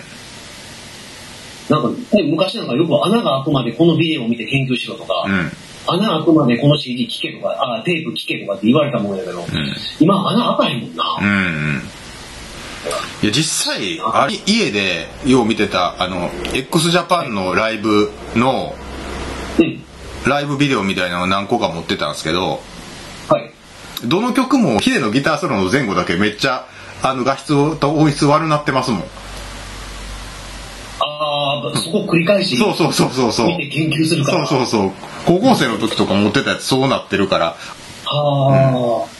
[1.68, 5.52] なんか、ね、昔なんかよく穴が開くまでこのビデオを見て研究しろとか、うん。
[5.86, 9.46] 穴開くまでこの CD 聞けとか、あテープ聞けとかって言われたもんやけど、ん
[10.00, 11.04] 今穴開かへんもんな。
[11.20, 11.30] うんう
[11.78, 11.82] ん。
[13.22, 18.74] いや、実際、あれ、家でよう見てた、あの、x ジャパンのライブの、
[19.58, 19.84] うん。
[20.28, 22.60] ライブビデオみたいなのを何個か持ってたんですけど、
[23.28, 23.50] はい。
[24.04, 26.66] どの曲もヒデのギターソロの前後だけめっちゃ、
[27.02, 29.00] あの、画質と音質悪なってますもん。
[31.00, 33.48] ああ、そこ繰り返しそうそうそうそうそう。
[33.48, 34.46] 見て研究するから。
[34.46, 34.92] そうそうそう。
[35.26, 37.56] 高校生の時とか持ってたやつそうなってるから、
[38.06, 39.17] ああ、今なん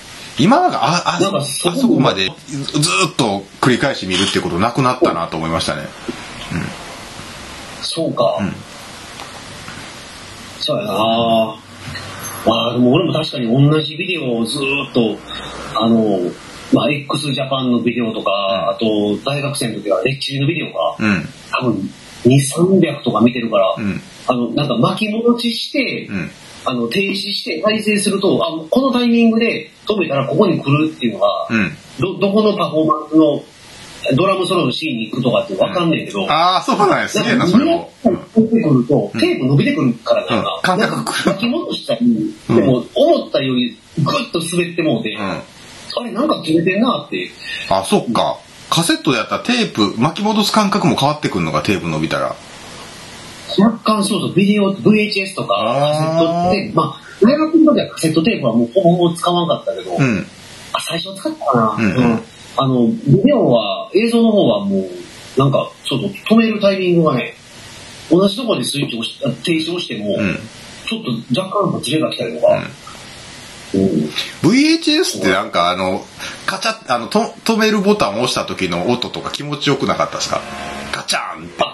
[0.71, 2.81] か、あ、あ、なんかあそこそこまでず
[3.13, 5.83] っと繰り返し見るってことなくなったなと思いましたね。
[7.83, 8.39] そうか。
[8.43, 8.53] ん
[10.61, 11.57] そうやな
[12.47, 15.19] まあでも俺も確かに同じビデオをずーっと、
[15.75, 16.31] あの、
[16.73, 18.31] まあ x ジャパンのビデオとか、
[18.71, 18.87] あと
[19.25, 21.29] 大学生の時はレッチリのビデオが、うん。
[21.51, 21.91] 多分
[22.25, 24.01] 2、300とか見てるから、うん。
[24.27, 26.31] あの、なんか巻き戻しして、うん。
[26.65, 31.77] あの、停止して再生すると、あ、このタイミングで止めたらここに来るっていうのが、うん。
[31.99, 33.43] ど、どこのパフォーマンスの
[34.17, 37.09] ドラムソロのシーンに行くとかってわかんねえけど、ああ、そうなんや。
[37.09, 37.91] すげえな、なんかそれも。
[38.37, 40.61] 見えてくると、テープ伸びてくるからだようんな。
[40.63, 45.21] 感覚なんか巻き戻したり、うんでも思ったよりグッと滑ってもうて、うん。
[45.21, 45.45] あ
[46.05, 47.31] れなんか切れてんなって。
[47.69, 48.39] あ、そっか。
[48.71, 52.37] カセットでやったらテープ、巻き戻す感覚も変わってくるのがテープ伸びたら。
[53.57, 60.27] 若干そうそう、ビデオ、VHS とかカセットテープ、まあ、大学の時はカセットテープはもうほぼほぼ使わなかったけど、うん。
[60.73, 61.85] あ、最初使ったかな。
[61.85, 62.23] うん
[62.61, 67.35] あの、ビデオは、映像の方はもう、なんか、ちょっと止めるタイミングがね、
[68.11, 70.35] 同じところでスイッチをし停止をしても、うん。
[70.89, 72.63] ちょっと若干のズレが来たりとか、うん
[74.43, 76.05] VHS ってなんかあの、
[76.47, 80.41] カチャッ、あの、と止めるボタンを押した時の音とか気持ちよくなかったですか？
[80.91, 81.65] ガチャンって。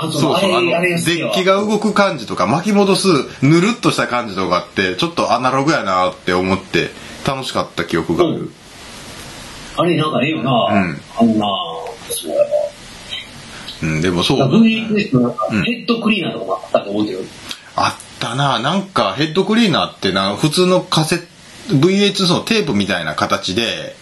[0.00, 3.08] そうそう、あの、デッキが動く感じとか、巻き戻す、
[3.42, 6.90] ぬるっとした感じとかって、ちょっとアナログやなって思って、
[7.26, 8.34] 楽しかった記憶がある。
[8.34, 8.52] うん。
[9.76, 11.00] あれなんかええよな、ん。
[11.18, 11.46] あんな、
[12.10, 12.44] そうや
[13.82, 14.36] うん、でもそう。
[14.38, 17.20] ヘッドクリーナーとかもあったと思うけど、
[17.74, 18.58] あったな。
[18.58, 21.26] なんかヘッドクリーナーってな、普通のカセット、
[21.74, 23.96] VHS のテープみたいな形で、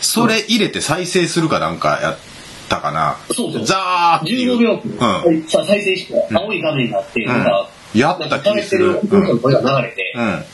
[0.00, 2.18] それ入れて再生するかなんかやっ
[2.68, 3.16] たかな。
[3.32, 4.56] そうそうザーっていう。
[4.56, 4.82] 15秒、
[5.26, 5.42] うん。
[5.44, 10.44] さ再生して、青い画面があって、なんか、やった気がする流れて、うん。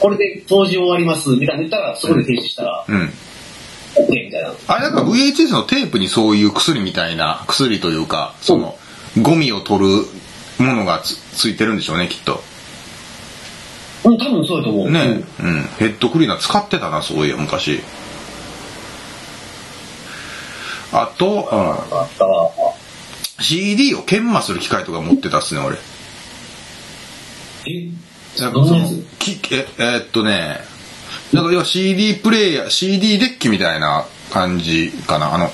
[0.00, 3.12] これで掃除終わります、みたいな言ったら、そこで停止したら、うん。
[3.94, 4.52] OK みたいな。
[4.66, 8.76] あれなんか VHS のテープにそういう薬みたいな、薬というか、その、
[9.20, 10.06] ゴミを取る
[10.58, 12.42] ものがつついてるんでしょうね、きっと。
[14.04, 14.90] うん、多分そうやと思う。
[14.90, 17.80] ね、うん、ヘッドクリーナー使ってたな、そういや、昔。
[20.92, 21.70] あと、うん。
[21.70, 22.08] あ
[23.40, 25.76] CD を研磨する機械とか持ってたっすね、俺。
[27.66, 27.88] え？
[28.40, 29.04] なんどんなやつ？
[29.18, 30.58] きえ、えーっとね、
[31.32, 35.34] なんか要は CD プレイヤー、CD デッキみたいな感じかな。
[35.34, 35.50] あの、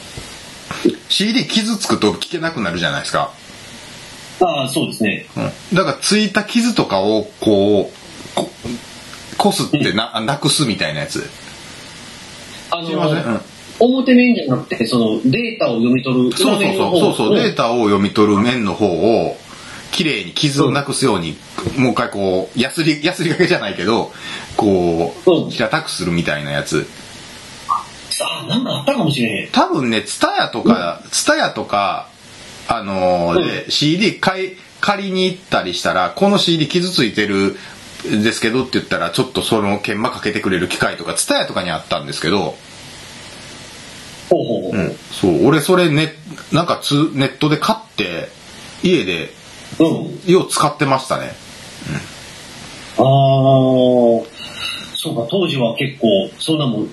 [1.09, 3.33] CD 傷つくと聞けなくなるじゃないですか。
[4.41, 5.27] ああ、そうですね。
[5.37, 5.77] うん。
[5.77, 8.51] だからついた傷とかをこう、こ
[9.39, 11.25] こすってな、なくすみたいなやつ。
[12.71, 13.25] あすいません。
[13.25, 13.41] うんの、
[13.79, 19.37] 表面じゃなくて、その、データを読み取るそうそうそう、そうそう、をデータを読み取る面の方を、
[19.93, 21.37] 綺麗に傷をなくすように、
[21.77, 24.13] もう一回こう、やすり、やすりがけじゃないけど、
[24.57, 26.87] こう平たくするみたいなやつ。
[27.69, 29.49] ああ、なんかあったかもしれへん。
[29.53, 32.09] 多分ね、ツタヤとか、ツタヤとか、
[32.69, 37.57] あのーで CD 買い借りに行ったりしたらこの CD 傷ついてる
[38.09, 42.57] んですけどって言ったらちょっとその研磨かけてくれる機械とか TSUTAYA とかにあったんですけど、
[44.29, 44.77] ほうほうほう。
[44.77, 45.47] うん、そう。
[45.47, 46.13] 俺それね
[46.53, 48.29] なんかつネットで買って
[48.83, 49.31] 家で
[49.79, 50.33] うん。
[50.33, 51.33] よう使ってましたね。
[52.99, 53.05] ああ、
[54.95, 56.07] そうか、当時は結構、
[56.39, 56.89] そんなもん、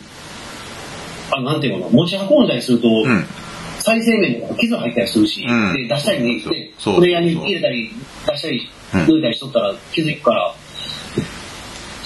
[1.32, 3.26] あ、なんていうのかな、持ち運んだりすると、うん。
[3.80, 5.74] 再生面とか傷入ったりするし、うん。
[5.76, 7.89] で出したりね、そうでそうプレイヤーに入れたり、
[8.28, 9.02] 出したり、うん。
[9.02, 10.56] 抜いたりしとったら気づくから、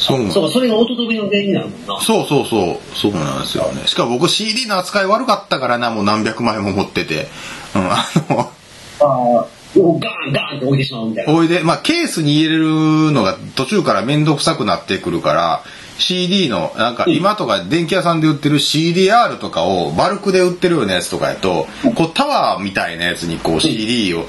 [0.07, 1.99] そうそうか、それが音飛びの原因になるもんな。
[2.01, 3.85] そうそうそうそうなんですよね。
[3.87, 7.27] しかも僕 CD の扱い悪かったからなもう何百枚も持ってて、
[7.75, 11.33] うん、あのああ、もうガーンガーンって置いてしまうみたいな。
[11.33, 12.65] おいで、まあ、ケースに入れる
[13.11, 15.63] のが途中から面倒くさくなってくるから、
[15.99, 24.25] CD の、なんか今とか電気屋さんで売ってる CDR とかをバルクで売ってるようなやつとかやと、こうタワーみたいなやつにこう CD を、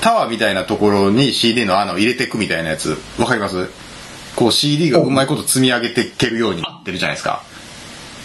[0.00, 3.68] タワーみたいなところに CD の穴を入れていくみたいなやつ、わかります？
[4.38, 7.42] こう CD がうまいこと積み上げていけるようになってるじゃないですか。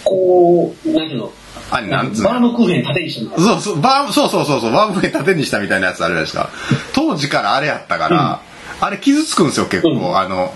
[0.03, 1.31] こう、なんていうの、
[1.71, 2.29] あれなんつうの？
[2.29, 3.45] バームクーヘン縦にしたみたいな。
[3.45, 6.49] そうそう、バーム、そうそうそうそう、バームクーヘン縦にしたみたいなやつあるじゃないですか。
[6.93, 8.41] 当時からあれやったから、
[8.79, 9.89] あれ傷つくんですよ、結構。
[9.89, 10.53] うんあの、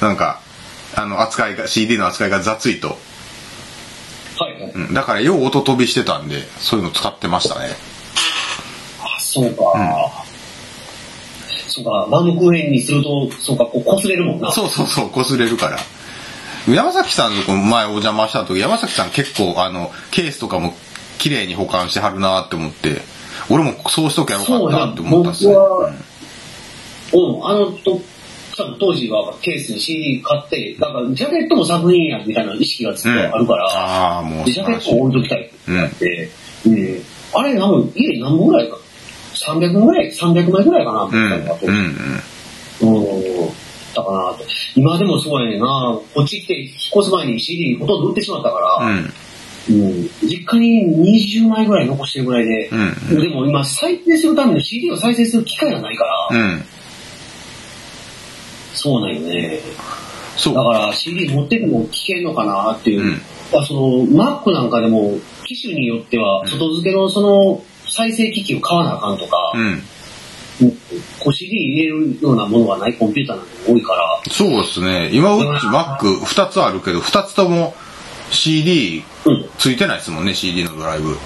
[0.00, 0.38] なんか、
[0.94, 2.96] あの、扱いが、CD の扱いが雑いと。
[4.38, 4.70] はいはい。
[4.70, 7.70] うん、だから、よう音飛びしてたんで、そういうの使ってましたね。
[9.00, 9.62] あ、そうか。
[11.68, 14.52] そうか、バームクーヘンにすると、そうか、こう擦れるもんな。
[14.52, 15.78] そうそうそう、擦れるから。
[16.68, 20.74] 山崎さんのとこ前お邪魔した時、山崎さん結構、あの、ケースとかも
[21.18, 23.02] 綺麗に保管してはるなって思って、
[23.50, 25.54] 俺もそうしときゃよかったなって思ったっすね。
[25.54, 25.90] そ
[27.12, 28.00] うん、あのと、
[28.56, 36.30] 多分当時はケースに CD 買って、だからジャケットも作品やみたいな意識がずっとあるから、ああ、もうでジャケットを置いときたいってなって、
[36.66, 37.04] うん
[37.36, 38.78] あれ、な家何本ぐらいか
[39.46, 41.74] ?300 ぐらい ?300 枚ぐらいかなみたうん、いなと、うん、
[42.82, 43.44] うん。
[43.46, 43.48] うん、
[43.94, 44.44] だかなと。
[44.74, 45.66] 今でもすごいねんな
[46.14, 49.12] こっち来て引っ越す前に CD ほとんど売ってしまったから、うん。
[49.66, 56.64] うん、実家に20枚ぐらい残してるぐらいで、うんでも今再生するための CD を再生する機会がないから、うん。
[58.74, 59.60] そうなんよね。
[60.36, 60.54] そう。
[60.54, 63.02] だから CD 持ってても聞けんのかなっていう。
[63.02, 69.60] うんまあその Mac なんかでも機種によっては外付けのその再生機器を買わなあかんとか、うん。
[69.62, 69.82] うん
[71.18, 75.10] こう CD 入れるようなものがないコンピューターなんて多いから、そうですね。
[75.12, 77.74] 今うち Mac2 つあるけど、2つとも
[78.30, 81.16] CD うん、ついてないですもんね、CD のドライブ。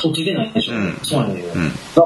[0.00, 0.74] そうついてないでしょ。
[0.74, 2.02] うんそうなんだよ、うんだから、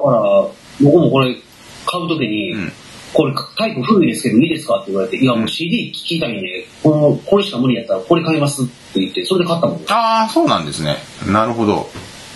[0.80, 1.36] 僕もこれ
[1.84, 2.72] 買うときに、うん
[3.12, 9.80] これタイプ古いですけどいいですかって言われて、いやもう CD 聞きたいんで、このこれしか無理やったらこれ買いますって言って、それで買ったもん。
[9.88, 10.96] ああ、そうなんですね。
[11.26, 11.90] なるほど。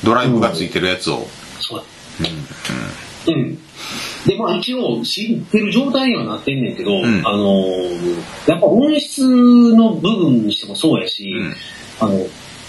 [0.05, 1.27] ドライブがついてるやつを。
[1.61, 1.83] そう
[3.29, 3.59] うん。
[4.27, 11.55] で、まあ一応、知ってる状態にはなってんねんけど、んあのーやっぱ音質の部分にしてもそうやし、うん
[12.01, 12.19] あの、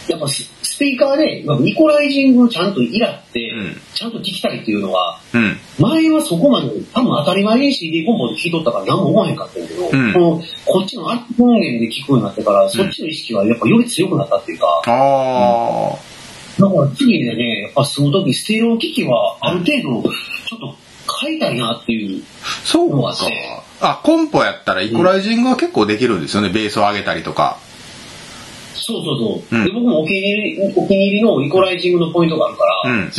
[0.07, 5.57] やっぱススピーカーで、まあイコライジングちゃんといらって、うんちゃんと聞きたいっていうのは、うん。
[5.79, 14.81] 前はそこまで、多分当たり前に CD コンポで聞いとったから何も思わへんかったんやけど、うんこのこっちの音源で聞くようになってから、そっちの意識がやっぱより強くなったっていうか。
[16.59, 20.09] だから次でね、やっぱその時ステレオ機器はある程度
[20.47, 22.23] ちょっと買いたいなっていう。
[22.63, 23.63] そうかのがあって。
[23.81, 26.49] あ、コンポやったらイコライジングは結構できるんですよね。
[26.49, 27.57] ベースを上げたりとか。
[28.73, 29.55] そうそうそう。
[29.55, 33.11] うんで僕もお気に入り、お気に入りのイコライジングのポイントがあるから、うん、うん。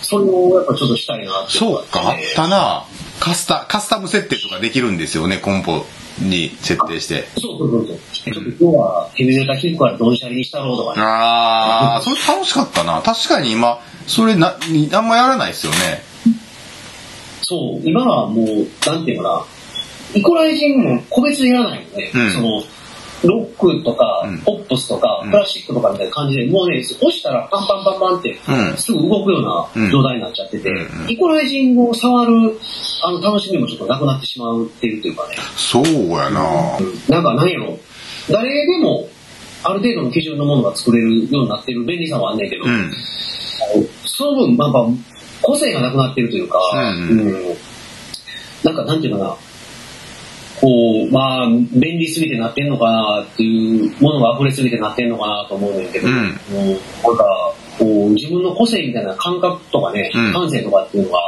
[0.00, 2.84] それをやっぱちょっとしたいなってそうか、あったな。
[3.20, 5.84] カスタ、カスタム設定とかできるんですよね、コンポ
[6.20, 7.28] に設定して。
[7.38, 7.98] そうそうそうそう。
[8.32, 11.02] ちょっと今日はヘビメタ聞くからドンシャリにしたろうとかね。
[11.02, 13.00] ああ、それ楽しかったな。
[13.02, 16.02] 確かに今、それな、にあんまやらないですよね。
[17.42, 18.46] そう、今はもう、
[18.86, 19.46] なんていうのか
[20.12, 22.10] な、イコライジングも個別でやらないのね。
[22.14, 22.62] うんその、
[23.24, 25.30] ロックとかうん、ポップスとか、うん。
[25.30, 30.70] クラシックとかみたいな感じで、もうね、押したらパンパンパンパンってうん、すぐ動くような状態になっちゃってて、
[31.08, 32.58] イコライジングを触る、
[33.02, 35.36] あの、楽しみもちょっとなくなってしまうっていうというかね。
[35.56, 36.78] そうやな。
[36.78, 36.94] うん。
[37.08, 37.78] なんか何やろ、
[38.30, 39.08] 誰でも、
[39.64, 42.92] ある程度の基準のものが作れるようになってる便利さはあんねんけど、うん。
[44.04, 44.86] その分、なんか、
[45.42, 47.56] 個性がなくなってるというか、うんうん。
[48.62, 49.36] なんか、なんていうかな、
[50.60, 56.14] こう、まあ、便利すぎてなってんのかなっていうものが溢れすぎてなってんのかなと思うねんけど、うん。
[56.14, 56.66] もう
[57.06, 60.32] なんか、こう、自分の個性みたいな感覚とかね、うん。
[60.32, 61.20] 感性とかっていうのが、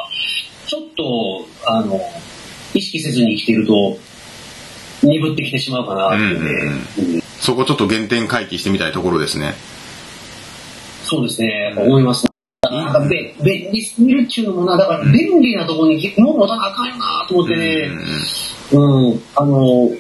[0.66, 2.00] ちょっと、あの、
[2.74, 3.98] 意識せずに生きてると、
[5.02, 9.54] 鈍ってきてしまうかなっていうね、うんそこちょっと原点回帰してみたいところですね。
[11.04, 12.24] そうですね、やっぱ思います。
[12.24, 12.39] だから、
[12.70, 17.90] なんかべ便利すぎるっちゅうのもな、だから便利なところにもう持たなあかんよなと思ってね、
[18.72, 19.90] うん、あの、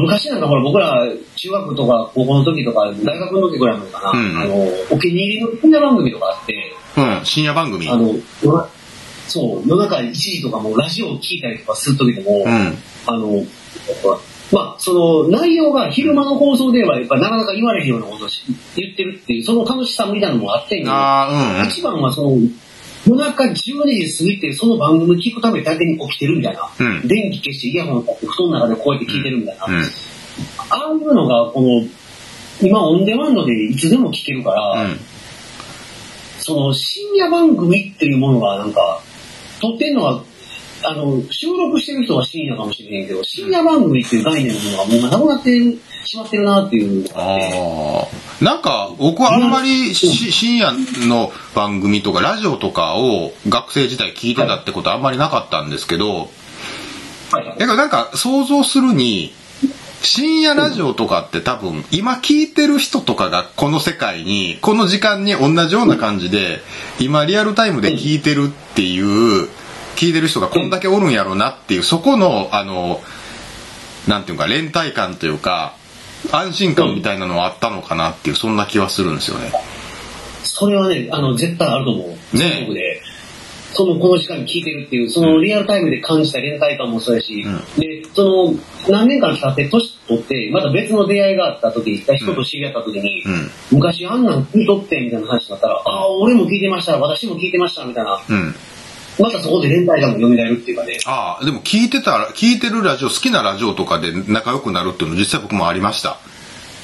[0.00, 4.38] 昔なんかほら僕ら中学とか高校の時とか大学の時ぐらいまでかな、うん。
[4.38, 4.54] あの、
[4.90, 7.88] お気に入りの深夜番組とかあって、うん、深夜番組。
[7.88, 8.14] あの、
[9.28, 12.78] そう、夜中1時とかもラジオを聞いたりとかする時でも、うん。
[13.06, 13.44] あの、
[14.52, 18.28] まあ、その内容が昼間の放送ではやっぱなかなか言われへんようなこと
[18.76, 22.38] 言ってるっていう、その楽しさみたいなのもあってんけど、うん一番はその、
[23.06, 26.68] 夜中12時過ぎてその番組聞くためだけに起きてるみたいな。
[26.78, 29.66] うん電気消してイヤホン買って布団の中でこうやって聞いてるみたいな。
[29.66, 29.74] うん。
[29.74, 29.82] うん。
[29.82, 29.88] あ
[30.70, 31.82] あいうのが、この、
[32.62, 35.00] 今オンデマンドでいつでも聞けるから、うん。
[36.38, 39.00] その深夜番組っていうものがなんか、
[39.60, 40.22] 撮ってんのは、
[40.82, 48.44] あの、収録してる人は深夜かもしれへんけど、深夜番組っていう概念のものがもう今なくなってしまってるなっていうのがあ。
[48.44, 50.72] なんか、僕はあんまりし深夜
[51.08, 56.28] の番組とか、ラジオとかを学生時代聞いてたってことはあんまりなかったんですけど、
[57.30, 59.32] だからなんか想像するに、
[60.02, 66.60] 深夜ラジオとかって多分、今聞いてる人とかがこの世界に、この時間に同じような感じで、
[67.00, 69.48] 今リアルタイムで聞いてるっていう、
[69.96, 73.00] 聞いてる人がこんだけおるんやろうなっていう、そこの、あの、
[74.06, 75.74] なんていうか、連帯感というか、
[76.30, 79.52] 安心感みたいなのはあったのかなっていう、そんな気はするんですよね。
[80.42, 82.36] それはね、あの、絶対あると思う。
[82.36, 83.02] ねで。
[83.72, 87.44] その、この時間に聞いてるっていう、そのリアルタイムで感じた連帯感もそうやし、
[87.76, 88.54] うで、その、
[88.88, 93.50] 何年間経って年取って、また別の出会いがあった時、人と知り合った時に、うん。
[93.72, 98.20] 昔あんなん聞いとって、みたいな話になったら、ああ、俺も聞いてました、私も聞いてました、みたいな。
[99.18, 99.24] うん。
[99.24, 100.98] またそこで連帯感も蘇るっていうかね。
[101.06, 106.18] ああ、でも聞いてたら、聞いてるラジオ、好きなラジオとかで仲良くなるっていうの実際僕もありました。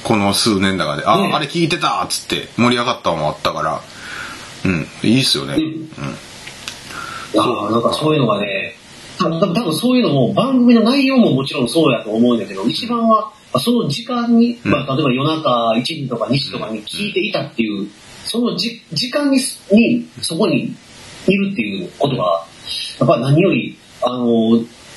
[0.03, 1.03] この数年だかで。
[1.05, 3.81] あ、ねあれ聞いてたっつって盛り上がったのもあったから。
[4.65, 5.55] うん、いいっすよね。
[5.55, 5.89] うん
[7.35, 8.75] ああ、なんかそういうのがね、
[9.17, 17.89] 多分多分そういうのも番組の内容ももちろんそうやと思うんだけど、一番はまあその時間に、うんまあ、例えば夜中1時とか2時とかに聞いていたっていう、
[18.25, 19.39] そのじ時間に
[19.71, 20.75] にそこに
[21.27, 22.45] いるっていうことが、
[22.99, 24.25] やっぱり何より、あの、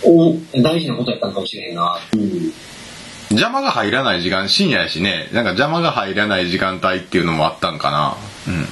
[0.04, 1.98] お大事なことやったのかもしれへんな。
[2.12, 2.52] うん
[3.28, 8.16] 邪魔が入らない時間、深夜やしね、なんか邪魔が入らない時間帯っていうのもあったんかな。
[8.46, 8.64] うん。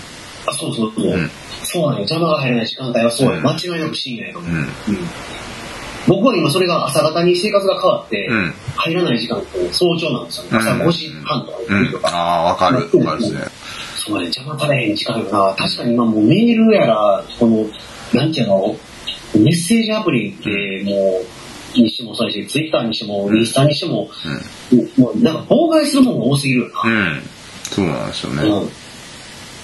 [0.47, 1.07] あそうそうそう。
[1.07, 1.31] うん
[1.65, 1.99] そうなのよ。
[2.01, 3.39] 邪魔が入らない時間帯はそうや。
[3.39, 4.51] うん間違いなく深夜やと思う。
[4.53, 4.69] うんうん
[6.07, 10.51] 僕は今それが朝方に生活が変わって、うん入らない時間って早朝なんですよね。
[10.59, 11.99] 朝うん5時半とかうん6時と。
[12.01, 12.09] か。
[12.11, 12.77] ああ、わかる。
[12.99, 13.41] わかるですね。
[14.05, 14.27] そうやね。
[14.27, 15.25] 邪魔されへん時間。
[15.57, 17.67] 確かに今もうメールやら、この、
[18.13, 18.77] なんていうの、
[19.35, 21.23] メッセージアプリっても
[21.77, 24.11] う、にしてもそうやし、ツイッターにしても、インスタにしても、
[24.97, 26.91] もうなんか妨害するものが多すぎるよな。
[26.91, 27.23] うん。
[27.65, 28.43] そうなんですよね。
[28.43, 28.69] うん。
[28.69, 28.71] い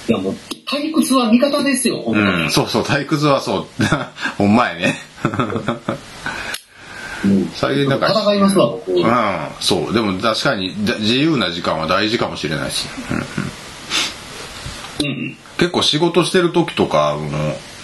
[0.08, 0.34] やもう、
[0.66, 2.26] 退屈は味方ですよ、本当に。
[2.44, 3.66] うん、そうそう、退屈はそう。
[4.38, 4.96] ほんまやね。
[7.22, 8.92] うん最近なんか戦いますわ、僕。
[8.92, 9.04] うん、
[9.60, 9.92] そう。
[9.92, 12.88] でも確かにだ自由な時間は大事かもしれないです。
[13.10, 13.24] うんうん。
[15.58, 17.30] 結構仕事してる時とかも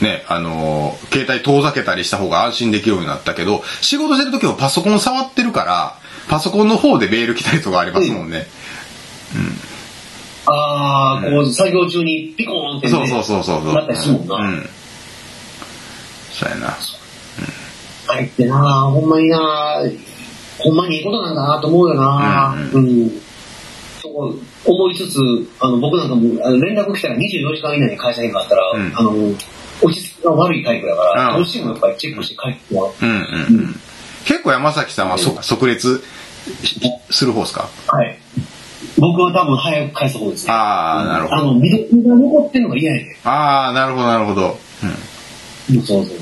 [0.02, 5.98] ね、あのー携帯遠ざけたりした方が安心できるようになったけど、仕事してる時もパソコン触ってるから、
[6.28, 8.46] パソコンの方でメール来たりとかありますもんね。
[10.46, 13.74] ああ、こう、作業中にピコーンってね、そうそうそうそうそう。
[13.74, 14.36] なったりするもんな。
[14.36, 14.68] うん。
[16.32, 16.76] そうやな。
[18.08, 19.82] あれってな、ほんまにな、
[20.58, 22.54] ほんまにいいことなんだなと思うよな。
[22.72, 23.10] ううん。
[23.10, 23.16] そ
[24.24, 25.18] う思いつつ、
[25.60, 29.10] あの、僕なんかもあの連絡来たら24時間以内に会社に帰ったら、うんあの、
[29.82, 32.94] 落ち着きが悪いタイプだから、うんどうしてもやっぱりチェックして帰ってもらう。
[33.00, 33.16] うんうん
[33.60, 33.80] うん。
[34.24, 36.02] 結構山崎さんはそ即列
[36.62, 37.68] しする方ですか？
[37.88, 38.18] はい。
[38.98, 40.52] 僕は多分早く返す方ですね。
[40.52, 41.36] ああ、なるほど。
[41.36, 44.58] あの、未読が残ってるのが嫌やねああ、なるほど、なるほど。
[45.70, 45.82] うんん。
[45.82, 46.16] そうそう。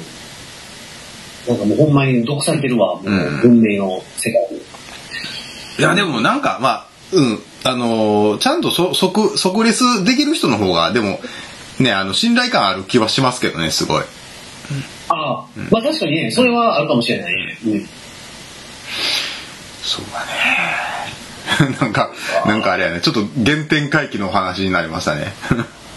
[1.50, 4.58] なんかもうほんまに毒されてるわ、もううん文明の世界に。
[5.78, 11.20] いや、でもなんか、まあ、うん、あのーちゃんとそ即、即列できる人の方が、でも、
[11.78, 14.02] ね、あの、信頼感ある気はしますけどね、すごい。
[15.08, 17.58] ああ、まあ確かにね、それはあるかもしれないね。
[17.66, 17.88] うん。
[19.82, 21.76] そうだね。
[21.80, 22.10] なんか、
[22.46, 25.32] なんかあれやね、ちょっと原点回帰のお話になりましたね。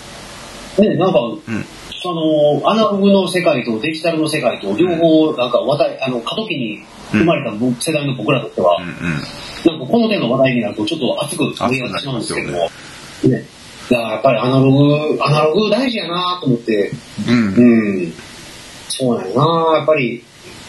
[0.78, 1.41] ね、なんか、ん
[2.01, 9.24] その、アナログの世界とデジタルの世界と両方、なんか話題、あの、過渡期に生まれた僕世代の僕らとしては、うんうん。
[9.66, 13.45] なんかこの点の話題になるとちょっと熱く盛り上がってしまうんですけども、ね。
[13.89, 16.91] だからやっぱりアナログ、アナログ大事やなと思って、
[17.28, 17.53] うん。
[17.55, 18.14] うん。
[18.89, 20.24] そうやなやっぱり、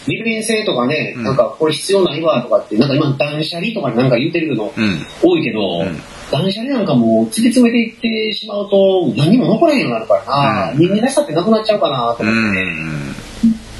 [0.07, 5.05] 利便性とかね、うんなんかこれ必要ないわとかって、なんか今断捨離とかなんか言ってるのうん。
[5.21, 12.61] 多いけど、うん断捨離なんかもう突き詰めていってしまうと何も残らへんようになるからな、うん人間らしさってなくなっちゃうかなとう思って。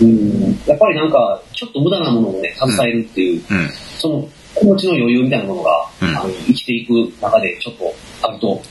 [0.01, 3.69] うんやっぱりなんかちょっと無駄なものをね携えるっていう、うん。
[3.99, 4.27] その
[4.59, 6.07] 気持ちの余裕みたいなものが、うん。
[6.09, 6.91] あの生きていく
[7.21, 7.93] 中でちょっと
[8.27, 8.61] あると、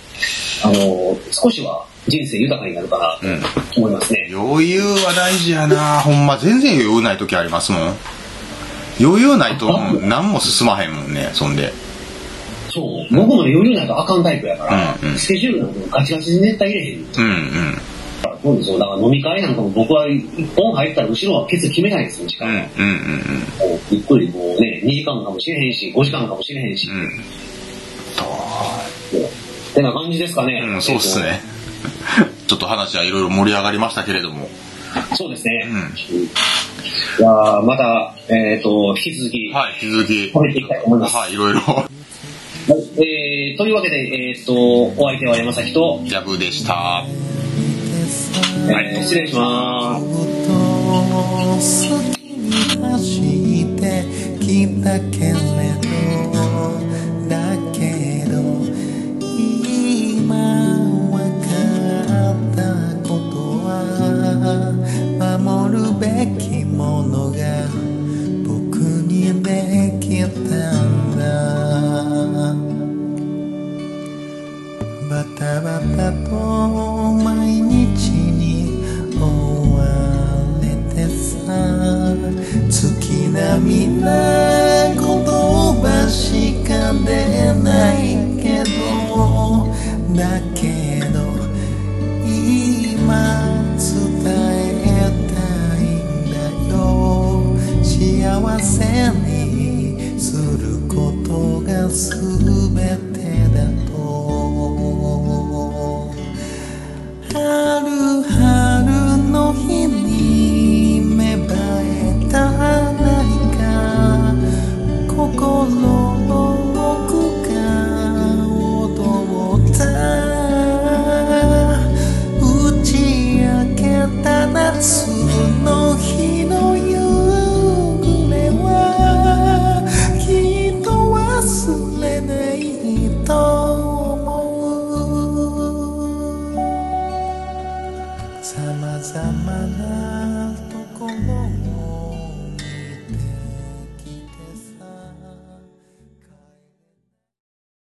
[0.64, 3.40] あの少しは人生豊かになるかなうん。
[3.40, 3.48] と
[3.80, 4.30] 思いますね。
[4.32, 6.00] 余裕は大事やな。
[6.00, 7.94] ほんま全然余裕ない時ありますもん。
[9.00, 10.04] 余裕ないとう。
[10.04, 11.72] ん何も進まへんもんねそんで。
[12.70, 15.18] そう、僕もね余裕ないとあかんタイプやから、うんうん。
[15.18, 16.98] スケジュールなんてガチガチに絶対入れへん。
[16.98, 17.34] うんう
[17.74, 17.78] ん
[18.42, 18.78] そうですよ。
[18.78, 22.48] だから飲み会なんかも僕は一本入ったら後ろは決決めないんですよ、時間。
[22.48, 26.88] うんうんうんもうゆっくりもうね、2時間かもしれへんし、5時間かもしれへんし。
[26.88, 27.08] うんうん
[29.70, 30.60] ってな感じですかね。
[30.66, 31.40] うんそうっすね
[32.48, 34.48] ちょっと話はいろいろ盛り上がりましたけれども
[34.96, 35.16] えっと。
[35.16, 35.68] そうですね。
[35.70, 35.78] うん
[37.18, 41.16] いやーまた、えっ、と、引き続き、はい引き続き褒めていきたいと思います。
[41.16, 41.60] はいいろいろ
[42.70, 47.04] えー、というわけで、えっ、と、お相手は山崎と、ジャブでした
[48.68, 49.98] ね、はい、失礼しま
[51.60, 51.88] す
[52.80, 53.20] 走
[53.64, 54.04] って
[54.40, 56.38] きたけれど
[57.28, 57.32] だ
[57.72, 57.78] け
[58.28, 58.32] ど
[59.20, 60.36] 今
[61.10, 61.48] わか
[62.32, 62.58] った
[63.08, 66.04] ことは守るべ
[66.38, 66.57] き